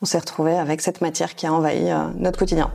on 0.00 0.06
s'est 0.06 0.18
retrouvé 0.18 0.56
avec 0.56 0.80
cette 0.80 1.00
matière 1.02 1.34
qui 1.34 1.46
a 1.46 1.52
envahi 1.52 1.90
notre 2.16 2.38
quotidien. 2.38 2.70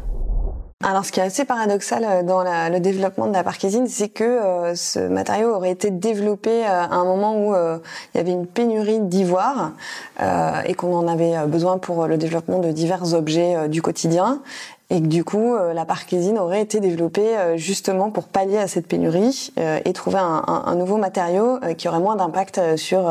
Alors, 0.83 1.05
ce 1.05 1.11
qui 1.11 1.19
est 1.19 1.23
assez 1.23 1.43
paradoxal 1.43 2.05
euh, 2.05 2.21
dans 2.21 2.43
le 2.43 2.79
développement 2.79 3.25
de 3.25 3.33
la 3.33 3.43
parkésine, 3.43 3.87
c'est 3.87 4.09
que 4.09 4.23
euh, 4.23 4.75
ce 4.75 4.99
matériau 4.99 5.55
aurait 5.55 5.71
été 5.71 5.89
développé 5.89 6.51
euh, 6.51 6.69
à 6.69 6.93
un 6.93 7.03
moment 7.03 7.35
où 7.35 7.55
il 7.55 8.17
y 8.17 8.19
avait 8.19 8.31
une 8.31 8.45
pénurie 8.45 8.99
d'ivoire 8.99 9.71
et 10.19 10.73
qu'on 10.75 10.95
en 10.95 11.07
avait 11.07 11.45
besoin 11.47 11.77
pour 11.77 12.07
le 12.07 12.17
développement 12.17 12.59
de 12.59 12.71
divers 12.71 13.13
objets 13.13 13.67
du 13.69 13.81
quotidien. 13.81 14.41
Et 14.89 15.01
que 15.01 15.07
du 15.07 15.23
coup, 15.23 15.55
la 15.55 15.85
parkésine 15.85 16.37
aurait 16.37 16.61
été 16.61 16.79
développée 16.79 17.35
justement 17.55 18.09
pour 18.09 18.25
pallier 18.25 18.57
à 18.57 18.67
cette 18.67 18.87
pénurie 18.87 19.53
et 19.57 19.93
trouver 19.93 20.19
un 20.19 20.75
nouveau 20.75 20.97
matériau 20.97 21.59
qui 21.77 21.87
aurait 21.87 21.99
moins 21.99 22.15
d'impact 22.15 22.77
sur, 22.77 23.03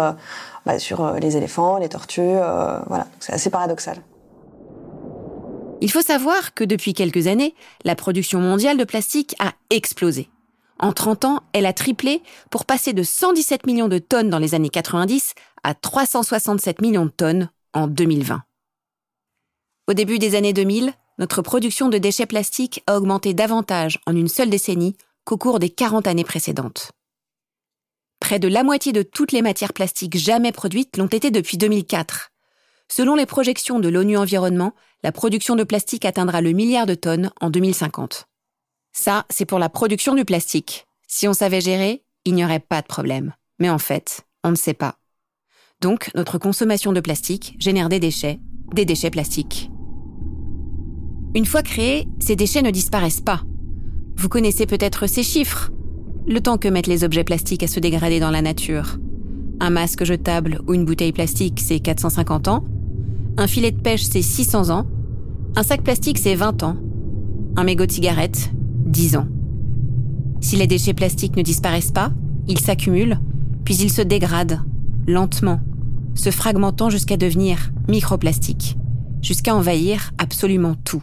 bah, 0.64 0.78
sur 0.78 1.12
les 1.14 1.36
éléphants, 1.36 1.78
les 1.78 1.88
tortues. 1.88 2.36
voilà, 2.86 3.06
c'est 3.20 3.32
assez 3.32 3.50
paradoxal. 3.50 3.96
Il 5.82 5.90
faut 5.90 6.02
savoir 6.02 6.54
que 6.54 6.64
depuis 6.64 6.94
quelques 6.94 7.26
années, 7.26 7.54
la 7.84 7.94
production 7.94 8.40
mondiale 8.40 8.78
de 8.78 8.84
plastique 8.84 9.34
a 9.38 9.52
explosé. 9.70 10.30
En 10.78 10.92
30 10.92 11.24
ans, 11.24 11.40
elle 11.52 11.66
a 11.66 11.72
triplé 11.72 12.22
pour 12.50 12.64
passer 12.64 12.92
de 12.92 13.02
117 13.02 13.66
millions 13.66 13.88
de 13.88 13.98
tonnes 13.98 14.30
dans 14.30 14.38
les 14.38 14.54
années 14.54 14.70
90 14.70 15.34
à 15.62 15.74
367 15.74 16.80
millions 16.80 17.06
de 17.06 17.10
tonnes 17.10 17.50
en 17.72 17.86
2020. 17.86 18.42
Au 19.88 19.94
début 19.94 20.18
des 20.18 20.34
années 20.34 20.52
2000, 20.52 20.92
notre 21.18 21.42
production 21.42 21.88
de 21.88 21.98
déchets 21.98 22.26
plastiques 22.26 22.82
a 22.86 22.96
augmenté 22.96 23.34
davantage 23.34 24.00
en 24.06 24.14
une 24.14 24.28
seule 24.28 24.50
décennie 24.50 24.96
qu'au 25.24 25.38
cours 25.38 25.58
des 25.58 25.70
40 25.70 26.06
années 26.06 26.24
précédentes. 26.24 26.92
Près 28.20 28.38
de 28.38 28.48
la 28.48 28.64
moitié 28.64 28.92
de 28.92 29.02
toutes 29.02 29.32
les 29.32 29.42
matières 29.42 29.72
plastiques 29.72 30.16
jamais 30.16 30.52
produites 30.52 30.96
l'ont 30.96 31.06
été 31.06 31.30
depuis 31.30 31.58
2004, 31.58 32.30
Selon 32.88 33.14
les 33.14 33.26
projections 33.26 33.80
de 33.80 33.88
l'ONU 33.88 34.16
Environnement, 34.16 34.72
la 35.02 35.12
production 35.12 35.56
de 35.56 35.64
plastique 35.64 36.04
atteindra 36.04 36.40
le 36.40 36.52
milliard 36.52 36.86
de 36.86 36.94
tonnes 36.94 37.30
en 37.40 37.50
2050. 37.50 38.26
Ça, 38.92 39.26
c'est 39.28 39.44
pour 39.44 39.58
la 39.58 39.68
production 39.68 40.14
du 40.14 40.24
plastique. 40.24 40.86
Si 41.06 41.28
on 41.28 41.32
savait 41.32 41.60
gérer, 41.60 42.02
il 42.24 42.34
n'y 42.34 42.44
aurait 42.44 42.60
pas 42.60 42.82
de 42.82 42.86
problème. 42.86 43.34
Mais 43.58 43.70
en 43.70 43.78
fait, 43.78 44.22
on 44.44 44.50
ne 44.50 44.56
sait 44.56 44.74
pas. 44.74 44.96
Donc, 45.80 46.10
notre 46.14 46.38
consommation 46.38 46.92
de 46.92 47.00
plastique 47.00 47.56
génère 47.58 47.88
des 47.88 48.00
déchets, 48.00 48.40
des 48.72 48.84
déchets 48.84 49.10
plastiques. 49.10 49.70
Une 51.34 51.44
fois 51.44 51.62
créés, 51.62 52.08
ces 52.18 52.34
déchets 52.34 52.62
ne 52.62 52.70
disparaissent 52.70 53.20
pas. 53.20 53.42
Vous 54.16 54.30
connaissez 54.30 54.64
peut-être 54.66 55.06
ces 55.06 55.22
chiffres. 55.22 55.70
Le 56.26 56.40
temps 56.40 56.56
que 56.56 56.68
mettent 56.68 56.86
les 56.86 57.04
objets 57.04 57.24
plastiques 57.24 57.62
à 57.62 57.68
se 57.68 57.78
dégrader 57.78 58.18
dans 58.18 58.30
la 58.30 58.40
nature. 58.40 58.96
Un 59.60 59.70
masque 59.70 60.04
jetable 60.04 60.60
ou 60.66 60.74
une 60.74 60.86
bouteille 60.86 61.12
plastique, 61.12 61.60
c'est 61.60 61.80
450 61.80 62.48
ans. 62.48 62.64
Un 63.38 63.46
filet 63.46 63.70
de 63.70 63.80
pêche, 63.80 64.04
c'est 64.04 64.22
600 64.22 64.70
ans. 64.70 64.86
Un 65.56 65.62
sac 65.62 65.82
plastique, 65.82 66.18
c'est 66.18 66.34
20 66.34 66.62
ans. 66.62 66.76
Un 67.56 67.64
mégot 67.64 67.84
de 67.84 67.92
cigarette, 67.92 68.50
10 68.86 69.16
ans. 69.16 69.28
Si 70.40 70.56
les 70.56 70.66
déchets 70.66 70.94
plastiques 70.94 71.36
ne 71.36 71.42
disparaissent 71.42 71.92
pas, 71.92 72.12
ils 72.48 72.60
s'accumulent, 72.60 73.18
puis 73.64 73.74
ils 73.76 73.90
se 73.90 74.00
dégradent, 74.00 74.60
lentement, 75.06 75.60
se 76.14 76.30
fragmentant 76.30 76.88
jusqu'à 76.88 77.18
devenir 77.18 77.72
microplastiques, 77.88 78.78
jusqu'à 79.20 79.54
envahir 79.54 80.12
absolument 80.16 80.74
tout. 80.74 81.02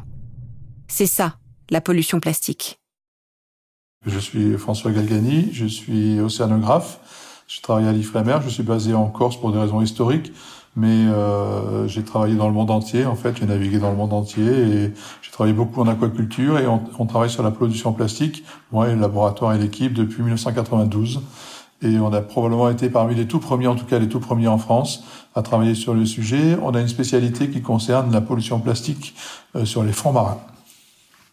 C'est 0.87 1.07
ça, 1.07 1.37
la 1.69 1.81
pollution 1.81 2.19
plastique. 2.19 2.79
Je 4.07 4.17
suis 4.17 4.57
François 4.57 4.91
Galgani, 4.91 5.49
je 5.53 5.65
suis 5.65 6.19
océanographe. 6.19 6.99
Je 7.47 7.61
travaille 7.61 7.87
à 7.87 7.91
l'IFREMER, 7.91 8.39
je 8.43 8.49
suis 8.49 8.63
basé 8.63 8.95
en 8.95 9.07
Corse 9.09 9.39
pour 9.39 9.51
des 9.51 9.59
raisons 9.59 9.81
historiques 9.81 10.31
mais 10.75 11.05
euh, 11.05 11.87
j'ai 11.87 12.03
travaillé 12.03 12.35
dans 12.35 12.47
le 12.47 12.53
monde 12.53 12.71
entier. 12.71 13.05
En 13.05 13.15
fait, 13.15 13.37
j'ai 13.37 13.45
navigué 13.45 13.77
dans 13.77 13.91
le 13.91 13.97
monde 13.97 14.13
entier 14.13 14.43
et 14.43 14.93
j'ai 15.21 15.31
travaillé 15.31 15.53
beaucoup 15.53 15.81
en 15.81 15.87
aquaculture 15.87 16.57
et 16.57 16.65
on, 16.67 17.05
travaille 17.05 17.29
sur 17.29 17.43
la 17.43 17.51
pollution 17.51 17.93
plastique, 17.93 18.43
moi 18.71 18.89
et 18.89 18.95
le 18.95 19.01
laboratoire 19.01 19.53
et 19.53 19.59
l'équipe 19.59 19.93
depuis 19.93 20.23
1992. 20.23 21.21
Et 21.83 21.99
on 21.99 22.11
a 22.13 22.21
probablement 22.21 22.69
été 22.69 22.89
parmi 22.89 23.13
les 23.13 23.27
tout 23.27 23.39
premiers, 23.39 23.67
en 23.67 23.75
tout 23.75 23.85
cas 23.85 23.99
les 23.99 24.07
tout 24.07 24.21
premiers 24.21 24.47
en 24.47 24.57
France, 24.57 25.03
à 25.35 25.41
travailler 25.41 25.75
sur 25.75 25.93
le 25.93 26.05
sujet. 26.05 26.57
On 26.63 26.73
a 26.73 26.79
une 26.79 26.87
spécialité 26.87 27.49
qui 27.49 27.61
concerne 27.61 28.11
la 28.11 28.21
pollution 28.21 28.59
plastique 28.59 29.15
euh, 29.55 29.65
sur 29.65 29.83
les 29.83 29.91
fonds 29.91 30.13
marins. 30.13 30.39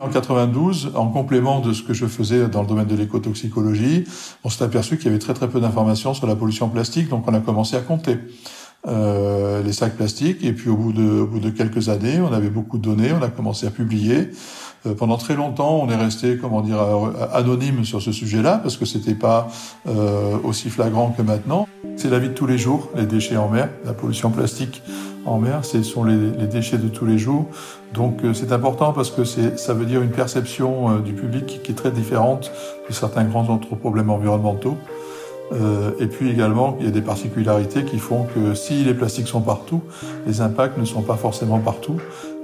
En 0.01 0.09
92, 0.09 0.93
en 0.95 1.09
complément 1.09 1.61
de 1.61 1.75
ce 1.75 1.83
que 1.83 1.93
je 1.93 2.07
faisais 2.07 2.49
dans 2.49 2.63
le 2.63 2.67
domaine 2.67 2.87
de 2.87 2.97
l'écotoxicologie, 2.97 4.05
on 4.45 4.49
s'est 4.49 4.65
aperçu 4.65 4.97
qu'il 4.97 5.07
y 5.07 5.09
avait 5.11 5.19
très 5.19 5.35
très 5.35 5.49
peu 5.49 5.61
d'informations 5.61 6.15
sur 6.15 6.27
la 6.27 6.35
pollution 6.35 6.71
plastique, 6.71 7.11
donc 7.11 7.29
on 7.29 7.35
a 7.35 7.41
commencé 7.41 7.77
à 7.77 7.81
compter. 7.81 8.19
Euh, 8.89 9.63
les 9.63 9.75
sacs 9.75 9.95
plastiques. 9.95 10.43
Et 10.43 10.55
puis 10.55 10.71
au 10.71 10.77
bout, 10.77 10.93
de, 10.93 11.21
au 11.21 11.27
bout 11.27 11.39
de 11.39 11.51
quelques 11.51 11.91
années, 11.91 12.19
on 12.21 12.33
avait 12.33 12.49
beaucoup 12.49 12.79
de 12.79 12.83
données, 12.83 13.13
on 13.13 13.23
a 13.23 13.29
commencé 13.29 13.67
à 13.67 13.71
publier. 13.71 14.31
Euh, 14.87 14.95
pendant 14.95 15.19
très 15.19 15.35
longtemps, 15.37 15.81
on 15.83 15.91
est 15.91 15.97
resté, 15.97 16.39
comment 16.39 16.63
dire, 16.63 16.79
anonyme 17.35 17.85
sur 17.85 18.01
ce 18.01 18.11
sujet-là 18.11 18.57
parce 18.57 18.79
que 18.79 18.87
c'était 18.87 19.15
pas 19.15 19.49
euh, 19.87 20.39
aussi 20.45 20.71
flagrant 20.71 21.11
que 21.11 21.21
maintenant. 21.21 21.69
C'est 21.97 22.09
la 22.09 22.19
vie 22.19 22.31
de 22.31 22.35
tous 22.35 22.47
les 22.47 22.57
jours, 22.57 22.89
les 22.97 23.05
déchets 23.05 23.37
en 23.37 23.51
mer, 23.51 23.69
la 23.85 23.93
pollution 23.93 24.31
plastique 24.31 24.83
en 25.27 25.39
mer, 25.39 25.67
ce 25.67 25.83
sont 25.83 26.05
les, 26.05 26.17
les 26.17 26.47
déchets 26.47 26.79
de 26.79 26.89
tous 26.89 27.05
les 27.05 27.19
jours. 27.19 27.47
Donc 27.93 28.25
euh, 28.25 28.33
c'est 28.33 28.53
important 28.53 28.95
parce 28.95 29.11
que 29.11 29.25
ça 29.25 29.75
veut 29.75 29.85
dire 29.85 30.01
une 30.01 30.11
perception 30.11 30.91
euh, 30.91 31.01
du 31.01 31.13
public 31.13 31.45
qui, 31.45 31.59
qui 31.59 31.73
est 31.73 31.75
très 31.75 31.91
différente 31.91 32.51
de 32.89 32.95
certains 32.95 33.25
grands 33.25 33.47
autres 33.53 33.75
problèmes 33.75 34.09
environnementaux. 34.09 34.79
Euh, 35.53 35.93
et 35.99 36.07
puis 36.07 36.31
également, 36.31 36.77
il 36.79 36.87
y 36.87 36.89
a 36.89 36.93
des 36.93 37.03
particularités 37.03 37.85
qui 37.85 37.99
font 37.99 38.25
que 38.25 38.55
si 38.55 38.85
les 38.85 38.95
plastiques 38.95 39.29
sont 39.29 39.41
partout, 39.41 39.83
les 40.27 40.41
impacts 40.41 40.79
ne 40.79 40.85
sont 40.85 41.03
pas 41.03 41.17
forcément 41.17 41.59
partout. 41.59 41.97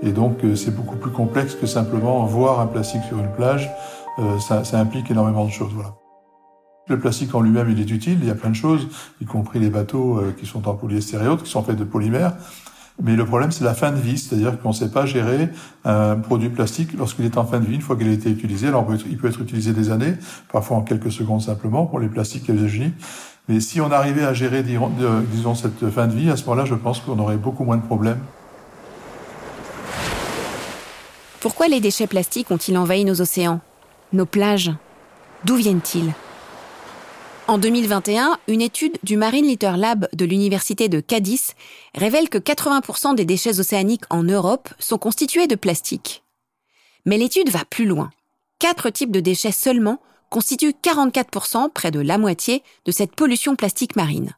Et 0.03 0.11
donc, 0.11 0.45
euh, 0.45 0.57
c'est 0.57 0.75
beaucoup 0.75 0.97
plus 0.97 1.11
complexe 1.11 1.55
que 1.55 1.66
simplement 1.66 2.25
voir 2.25 2.61
un 2.61 2.66
plastique 2.66 3.03
sur 3.09 3.19
une 3.19 3.31
plage. 3.33 3.71
Euh, 4.19 4.38
ça, 4.38 4.79
implique 4.79 5.11
énormément 5.11 5.45
de 5.45 5.51
choses. 5.51 5.73
Voilà. 5.75 5.95
Le 6.88 6.99
plastique 6.99 7.35
en 7.35 7.40
lui-même, 7.40 7.71
il 7.71 7.81
est 7.81 7.90
utile. 7.90 8.19
Il 8.23 8.29
y 8.29 8.31
a 8.31 8.35
plein 8.35 8.51
de 8.51 8.57
choses, 8.57 8.88
y 9.21 9.25
compris 9.25 9.59
les 9.59 9.71
bateaux 9.71 10.21
qui 10.38 10.47
sont 10.47 10.69
en 10.69 10.75
polyester 10.75 11.16
et 11.16 11.27
autres, 11.27 11.42
qui 11.42 11.51
sont 11.51 11.64
faits 11.64 11.77
de 11.77 11.85
polymères. 11.85 12.35
Mais 13.03 13.15
le 13.15 13.27
problème, 13.27 13.53
c'est 13.53 13.65
la 13.65 13.75
fin 13.75 13.93
de 13.93 14.01
vie, 14.01 14.17
c'est-à-dire 14.17 14.59
qu'on 14.59 14.71
ne 14.71 14.75
sait 14.75 14.91
pas 14.91 15.05
gérer 15.05 15.51
un 15.85 16.17
produit 16.17 16.49
plastique 16.49 16.95
lorsqu'il 16.97 17.27
est 17.27 17.37
en 17.37 17.45
fin 17.45 17.61
de 17.61 17.67
vie, 17.67 17.75
une 17.75 17.83
fois 17.83 17.95
qu'il 17.95 18.09
a 18.09 18.13
été 18.13 18.31
utilisé. 18.31 18.69
Alors, 18.69 18.87
il 19.09 19.19
peut 19.19 19.29
être 19.29 19.41
utilisé 19.41 19.73
des 19.75 19.91
années, 19.91 20.15
parfois 20.51 20.79
en 20.79 20.81
quelques 20.81 21.13
secondes 21.13 21.43
simplement, 21.43 21.85
pour 21.85 22.01
les 22.01 22.09
plastiques 22.09 22.49
usagés. 22.49 22.93
Mais 23.49 23.61
si 23.61 23.81
on 23.81 23.93
arrivait 23.93 24.25
à 24.25 24.33
gérer, 24.33 24.65
disons, 24.65 25.55
cette 25.55 25.91
fin 25.91 26.07
de 26.07 26.15
vie, 26.15 26.31
à 26.31 26.37
ce 26.37 26.45
moment-là, 26.47 26.65
je 26.65 26.75
pense 26.75 27.01
qu'on 27.01 27.19
aurait 27.19 27.37
beaucoup 27.37 27.65
moins 27.65 27.77
de 27.77 27.83
problèmes. 27.83 28.19
Pourquoi 31.41 31.69
les 31.69 31.81
déchets 31.81 32.07
plastiques 32.07 32.51
ont-ils 32.51 32.77
envahi 32.79 33.05
nos 33.05 33.21
océans, 33.21 33.61
nos 34.13 34.27
plages? 34.27 34.73
D'où 35.45 35.55
viennent-ils? 35.55 36.13
En 37.49 37.59
2021, 37.59 38.39
une 38.49 38.61
étude 38.61 38.99
du 39.03 39.17
Marine 39.17 39.47
Litter 39.47 39.73
Lab 39.77 40.09
de 40.13 40.25
l'Université 40.25 40.89
de 40.89 41.01
Cadiz 41.01 41.53
révèle 41.95 42.29
que 42.29 42.39
80% 42.39 43.15
des 43.15 43.25
déchets 43.25 43.61
océaniques 43.61 44.05
en 44.11 44.25
Europe 44.25 44.69
sont 44.79 44.99
constitués 44.99 45.47
de 45.47 45.55
plastique. 45.55 46.25
Mais 47.05 47.19
l'étude 47.19 47.51
va 47.51 47.65
plus 47.65 47.87
loin. 47.87 48.11
Quatre 48.59 48.91
types 48.91 49.13
de 49.13 49.21
déchets 49.21 49.53
seulement 49.53 50.01
constituent 50.29 50.75
44%, 50.83 51.71
près 51.73 51.91
de 51.91 52.01
la 52.01 52.19
moitié, 52.19 52.63
de 52.85 52.91
cette 52.91 53.15
pollution 53.15 53.55
plastique 53.55 53.97
marine. 53.97 54.35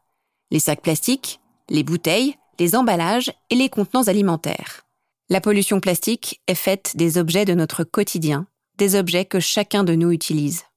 Les 0.51 0.61
sacs 0.61 0.83
plastiques, 0.83 1.40
les 1.71 1.83
bouteilles, 1.83 2.37
les 2.59 2.77
emballages 2.77 3.33
et 3.49 3.55
les 3.55 3.71
contenants 3.71 4.09
alimentaires. 4.09 4.83
La 5.31 5.40
pollution 5.40 5.81
plastique 5.81 6.40
est 6.47 6.55
faite 6.55 6.92
des 6.94 7.16
objets 7.16 7.44
de 7.44 7.55
notre 7.55 7.85
quotidien, 7.85 8.47
des 8.77 8.97
objets 8.97 9.25
que 9.25 9.40
chacun 9.40 9.83
de 9.83 9.94
nous 9.94 10.11
utilise 10.11 10.67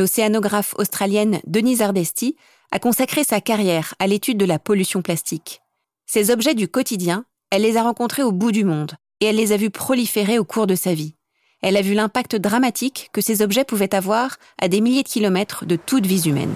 l'océanographe 0.00 0.74
australienne 0.78 1.40
Denise 1.46 1.82
Ardesti 1.82 2.34
a 2.70 2.78
consacré 2.78 3.22
sa 3.22 3.42
carrière 3.42 3.94
à 3.98 4.06
l'étude 4.06 4.38
de 4.38 4.46
la 4.46 4.58
pollution 4.58 5.02
plastique. 5.02 5.60
Ces 6.06 6.30
objets 6.30 6.54
du 6.54 6.68
quotidien, 6.68 7.26
elle 7.50 7.62
les 7.62 7.76
a 7.76 7.82
rencontrés 7.82 8.22
au 8.22 8.32
bout 8.32 8.50
du 8.50 8.64
monde 8.64 8.92
et 9.20 9.26
elle 9.26 9.36
les 9.36 9.52
a 9.52 9.58
vus 9.58 9.68
proliférer 9.68 10.38
au 10.38 10.44
cours 10.44 10.66
de 10.66 10.74
sa 10.74 10.94
vie. 10.94 11.16
Elle 11.60 11.76
a 11.76 11.82
vu 11.82 11.92
l'impact 11.92 12.36
dramatique 12.36 13.10
que 13.12 13.20
ces 13.20 13.42
objets 13.42 13.66
pouvaient 13.66 13.94
avoir 13.94 14.38
à 14.58 14.68
des 14.68 14.80
milliers 14.80 15.02
de 15.02 15.08
kilomètres 15.08 15.66
de 15.66 15.76
toute 15.76 16.06
vie 16.06 16.26
humaine. 16.26 16.54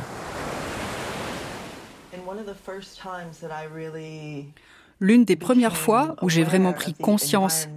L'une 5.00 5.24
des 5.24 5.36
premières 5.36 5.76
fois 5.76 6.16
où 6.22 6.28
j'ai 6.28 6.42
vraiment 6.42 6.72
pris 6.72 6.94
conscience 6.94 7.68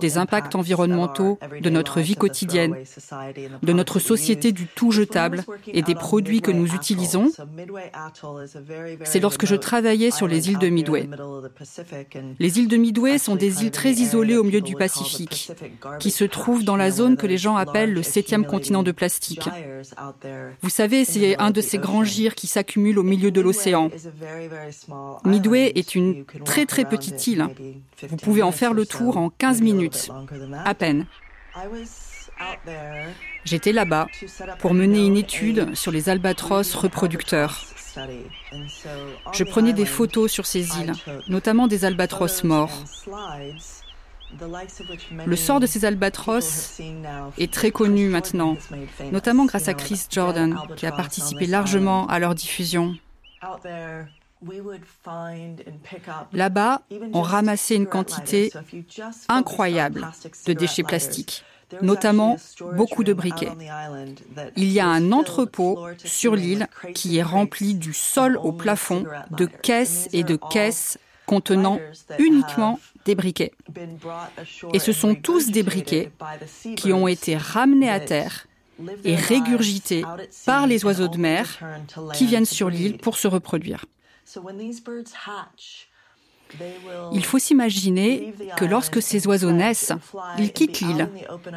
des 0.00 0.18
impacts 0.18 0.54
environnementaux 0.54 1.38
de 1.60 1.70
notre 1.70 2.00
vie 2.00 2.16
quotidienne, 2.16 2.76
de 3.62 3.72
notre 3.72 3.98
société 3.98 4.52
du 4.52 4.66
tout 4.66 4.90
jetable 4.90 5.44
et 5.68 5.82
des 5.82 5.94
produits 5.94 6.40
que 6.40 6.50
nous 6.50 6.74
utilisons, 6.74 7.30
c'est 9.04 9.20
lorsque 9.20 9.46
je 9.46 9.56
travaillais 9.56 10.10
sur 10.10 10.28
les 10.28 10.50
îles 10.50 10.58
de 10.58 10.68
Midway. 10.68 11.08
Les 12.38 12.58
îles 12.58 12.68
de 12.68 12.76
Midway 12.76 13.18
sont 13.18 13.36
des 13.36 13.64
îles 13.64 13.70
très 13.70 13.92
isolées 13.92 14.36
au 14.36 14.44
milieu 14.44 14.60
du 14.60 14.74
Pacifique, 14.74 15.52
qui 15.98 16.10
se 16.10 16.24
trouvent 16.24 16.64
dans 16.64 16.76
la 16.76 16.90
zone 16.90 17.16
que 17.16 17.26
les 17.26 17.38
gens 17.38 17.56
appellent 17.56 17.92
le 17.92 18.02
septième 18.02 18.44
continent 18.44 18.82
de 18.82 18.92
plastique. 18.92 19.48
Vous 20.62 20.70
savez, 20.70 21.04
c'est 21.04 21.38
un 21.38 21.50
de 21.50 21.60
ces 21.60 21.78
grands 21.78 22.04
gires 22.04 22.34
qui 22.34 22.46
s'accumulent 22.46 22.98
au 22.98 23.02
milieu 23.02 23.30
de 23.30 23.40
l'océan. 23.40 23.90
Midway 25.24 25.72
est 25.74 25.94
une 25.94 26.24
très 26.44 26.66
très 26.66 26.75
petite 26.84 27.26
île. 27.26 27.46
Vous 28.08 28.16
pouvez 28.16 28.42
en 28.42 28.52
faire 28.52 28.74
le 28.74 28.86
tour 28.86 29.16
en 29.16 29.30
15 29.30 29.62
minutes, 29.62 30.10
à 30.64 30.74
peine. 30.74 31.06
J'étais 33.44 33.72
là-bas 33.72 34.06
pour 34.58 34.74
mener 34.74 35.06
une 35.06 35.16
étude 35.16 35.74
sur 35.74 35.92
les 35.92 36.08
albatros 36.08 36.74
reproducteurs. 36.74 37.64
Je 39.32 39.44
prenais 39.44 39.72
des 39.72 39.86
photos 39.86 40.30
sur 40.30 40.46
ces 40.46 40.78
îles, 40.78 40.92
notamment 41.28 41.66
des 41.66 41.84
albatros 41.84 42.44
morts. 42.44 42.84
Le 45.24 45.36
sort 45.36 45.60
de 45.60 45.66
ces 45.66 45.84
albatros 45.84 46.80
est 47.38 47.52
très 47.52 47.70
connu 47.70 48.08
maintenant, 48.08 48.56
notamment 49.12 49.46
grâce 49.46 49.68
à 49.68 49.74
Chris 49.74 50.02
Jordan, 50.10 50.58
qui 50.76 50.86
a 50.86 50.92
participé 50.92 51.46
largement 51.46 52.06
à 52.08 52.18
leur 52.18 52.34
diffusion. 52.34 52.96
Là-bas, 56.32 56.82
on 57.12 57.22
ramassait 57.22 57.76
une 57.76 57.86
quantité 57.86 58.52
incroyable 59.28 60.08
de 60.46 60.52
déchets 60.52 60.82
plastiques, 60.82 61.44
notamment 61.82 62.36
beaucoup 62.76 63.04
de 63.04 63.12
briquets. 63.12 63.52
Il 64.56 64.70
y 64.70 64.80
a 64.80 64.86
un 64.86 65.12
entrepôt 65.12 65.86
sur 65.98 66.36
l'île 66.36 66.68
qui 66.94 67.18
est 67.18 67.22
rempli 67.22 67.74
du 67.74 67.92
sol 67.92 68.38
au 68.42 68.52
plafond 68.52 69.04
de 69.30 69.46
caisses 69.46 70.08
et 70.12 70.24
de 70.24 70.36
caisses 70.36 70.98
contenant 71.26 71.80
uniquement 72.18 72.78
des 73.04 73.14
briquets. 73.14 73.52
Et 74.72 74.78
ce 74.78 74.92
sont 74.92 75.14
tous 75.14 75.50
des 75.50 75.62
briquets 75.62 76.10
qui 76.76 76.92
ont 76.92 77.08
été 77.08 77.36
ramenés 77.36 77.90
à 77.90 78.00
terre 78.00 78.46
et 79.04 79.16
régurgités 79.16 80.04
par 80.44 80.66
les 80.66 80.84
oiseaux 80.84 81.08
de 81.08 81.18
mer 81.18 81.58
qui 82.14 82.26
viennent 82.26 82.44
sur 82.44 82.70
l'île 82.70 82.98
pour 82.98 83.16
se 83.16 83.26
reproduire. 83.26 83.86
Il 87.12 87.24
faut 87.24 87.38
s'imaginer 87.38 88.34
que 88.56 88.64
lorsque 88.64 89.02
ces 89.02 89.26
oiseaux 89.26 89.52
naissent, 89.52 89.92
ils 90.38 90.52
quittent 90.52 90.80
l'île 90.80 91.08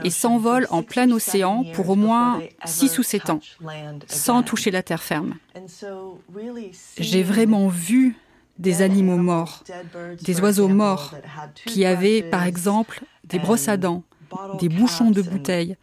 et 0.04 0.10
s'envolent 0.10 0.68
en 0.70 0.84
plein 0.84 1.10
océan 1.12 1.64
pour 1.74 1.90
au 1.90 1.96
moins 1.96 2.42
6 2.66 2.98
ou 3.00 3.04
7 3.04 3.30
ans, 3.30 3.40
sans 4.08 4.44
toucher 4.44 4.72
la 4.72 4.84
terre 4.84 5.04
ferme. 5.04 5.36
J'ai 6.98 7.24
vraiment 7.24 7.68
vu 7.68 8.16
des 8.58 8.82
animaux 8.82 9.18
morts, 9.18 9.64
des 10.22 10.40
oiseaux 10.42 10.68
morts 10.68 11.16
qui 11.66 11.86
avaient 11.86 12.24
par 12.24 12.44
exemple 12.44 13.04
des 13.24 13.40
brosses 13.40 13.68
à 13.68 13.78
dents, 13.78 14.04
des 14.60 14.70
bouchons 14.70 15.12
de 15.12 15.22
bouteilles, 15.22 15.78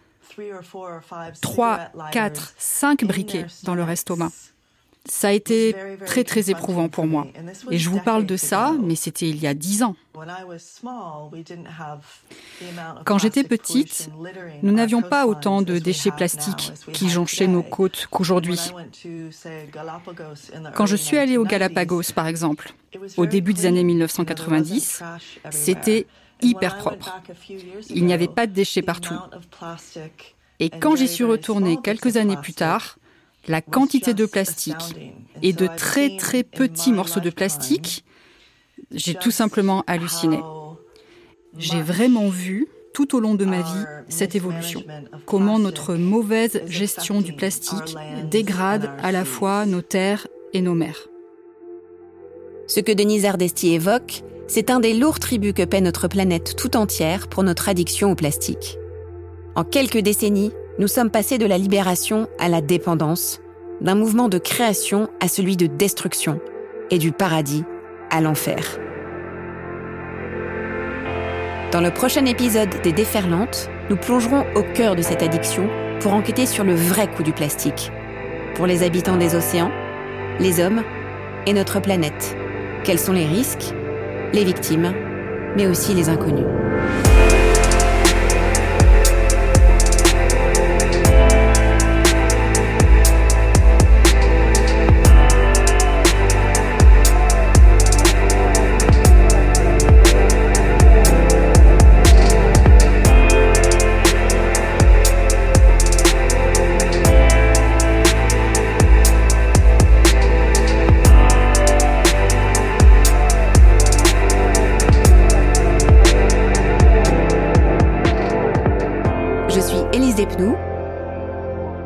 3, 1.41 1.79
4, 2.13 2.55
5 2.59 3.05
briquets 3.05 3.47
dans 3.63 3.75
leur 3.75 3.89
estomac. 3.89 4.31
Ça 5.09 5.29
a 5.29 5.33
été 5.33 5.75
très 6.05 6.25
très 6.25 6.51
éprouvant 6.51 6.89
pour 6.89 7.07
moi. 7.07 7.27
Et 7.71 7.79
je 7.79 7.91
vous 7.91 8.01
parle 8.01 8.27
de 8.27 8.37
ça, 8.37 8.75
mais 8.81 8.97
c'était 8.97 9.29
il 9.29 9.41
y 9.41 9.47
a 9.47 9.55
dix 9.55 9.83
ans. 9.83 9.97
Quand 13.05 13.19
j'étais 13.19 13.45
petite, 13.45 14.11
nous 14.63 14.73
n'avions 14.73 15.03
pas 15.03 15.27
autant 15.27 15.63
de 15.63 15.79
déchets 15.79 16.11
plastiques 16.11 16.73
qui 16.93 17.09
jonchaient 17.09 17.47
nos 17.47 17.63
côtes 17.63 18.09
qu'aujourd'hui. 18.11 18.59
Quand 20.75 20.87
je 20.87 20.97
suis 20.97 21.19
allée 21.19 21.37
aux 21.37 21.45
Galapagos, 21.45 22.13
par 22.15 22.27
exemple, 22.27 22.73
au 23.17 23.27
début 23.27 23.55
des 23.55 23.67
années 23.67 23.85
1990, 23.85 25.03
c'était 25.51 26.07
hyper 26.43 26.79
propre. 26.79 27.21
Il 27.91 28.07
n'y 28.07 28.13
avait 28.13 28.29
pas 28.29 28.47
de 28.47 28.53
déchets 28.53 28.83
partout. 28.83 29.15
Et 30.59 30.71
quand 30.71 30.97
j'y 30.97 31.09
suis 31.09 31.25
retournée 31.25 31.79
quelques 31.83 32.17
années 32.17 32.37
plus 32.37 32.55
tard, 32.55 32.99
la 33.49 33.61
quantité 33.61 34.15
de 34.15 34.27
plastique 34.27 34.97
et 35.43 35.53
de 35.53 35.69
très 35.77 36.17
très 36.17 36.43
petits 36.43 36.93
morceaux 36.93 37.21
de 37.21 37.31
plastique, 37.31 38.05
j'ai 38.91 39.15
tout 39.15 39.31
simplement 39.31 39.85
halluciné. 39.87 40.41
J'ai 41.59 41.83
vraiment 41.83 42.29
vu 42.29 42.69
tout 42.93 43.15
au 43.15 43.21
long 43.21 43.35
de 43.35 43.45
ma 43.45 43.61
vie 43.61 43.85
cette 44.09 44.35
évolution. 44.35 44.83
Comment 45.27 45.59
notre 45.59 45.95
mauvaise 45.95 46.63
gestion 46.67 47.21
du 47.21 47.35
plastique 47.35 47.97
dégrade 48.31 48.91
à 49.03 49.13
la 49.13 49.25
fois 49.25 49.67
nos 49.67 49.83
terres 49.83 50.27
et 50.53 50.63
nos 50.63 50.75
mers. 50.75 51.09
Ce 52.67 52.81
que 52.81 52.93
Denise 52.93 53.27
Ardesti 53.27 53.75
évoque, 53.75 54.23
c'est 54.49 54.71
un 54.71 54.81
des 54.81 54.95
lourds 54.95 55.19
tributs 55.19 55.53
que 55.53 55.65
paie 55.65 55.81
notre 55.81 56.09
planète 56.09 56.57
tout 56.57 56.77
entière 56.77 57.29
pour 57.29 57.43
notre 57.43 57.69
addiction 57.69 58.13
au 58.13 58.15
plastique. 58.15 58.79
En 59.55 59.65
quelques 59.65 59.99
décennies, 59.99 60.53
nous 60.79 60.89
sommes 60.89 61.11
passés 61.11 61.39
de 61.39 61.47
la 61.47 61.59
libération 61.59 62.29
à 62.39 62.49
la 62.49 62.61
dépendance, 62.61 63.41
d'un 63.81 63.95
mouvement 63.95 64.29
de 64.29 64.39
création 64.39 65.09
à 65.21 65.29
celui 65.29 65.57
de 65.57 65.67
destruction, 65.67 66.41
et 66.91 66.99
du 66.99 67.13
paradis 67.13 67.65
à 68.11 68.21
l'enfer. 68.21 68.79
Dans 71.73 71.81
le 71.81 71.91
prochain 71.91 72.25
épisode 72.27 72.81
des 72.83 72.93
Déferlantes, 72.93 73.69
nous 73.91 73.97
plongerons 73.97 74.45
au 74.55 74.63
cœur 74.63 74.95
de 74.95 75.03
cette 75.03 75.23
addiction 75.23 75.69
pour 76.01 76.15
enquêter 76.15 76.47
sur 76.47 76.63
le 76.63 76.75
vrai 76.75 77.11
coût 77.11 77.23
du 77.23 77.33
plastique. 77.33 77.91
Pour 78.55 78.67
les 78.67 78.83
habitants 78.83 79.17
des 79.17 79.35
océans, 79.35 79.73
les 80.39 80.61
hommes 80.61 80.83
et 81.47 81.53
notre 81.53 81.81
planète. 81.81 82.37
Quels 82.85 82.99
sont 82.99 83.13
les 83.13 83.27
risques, 83.27 83.75
les 84.33 84.45
victimes, 84.45 84.93
mais 85.57 85.67
aussi 85.67 85.95
les 85.95 86.09
inconnus. 86.09 86.47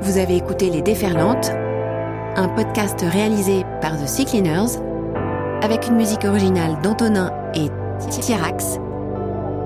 Vous 0.03 0.17
avez 0.17 0.37
écouté 0.37 0.71
Les 0.71 0.81
Déferlantes, 0.81 1.51
un 2.35 2.49
podcast 2.49 2.99
réalisé 3.03 3.67
par 3.83 4.01
The 4.01 4.07
Sea 4.07 4.25
Cleaners 4.25 4.79
avec 5.63 5.89
une 5.89 5.97
musique 5.97 6.25
originale 6.25 6.81
d'Antonin 6.83 7.31
et 7.55 7.69
Tirax, 8.09 8.79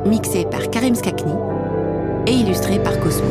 mixée 0.04 0.44
par 0.44 0.68
Karim 0.70 0.96
Skakni 0.96 1.32
et 2.26 2.32
illustrée 2.32 2.80
par 2.80 2.98
Cosmo. 2.98 3.28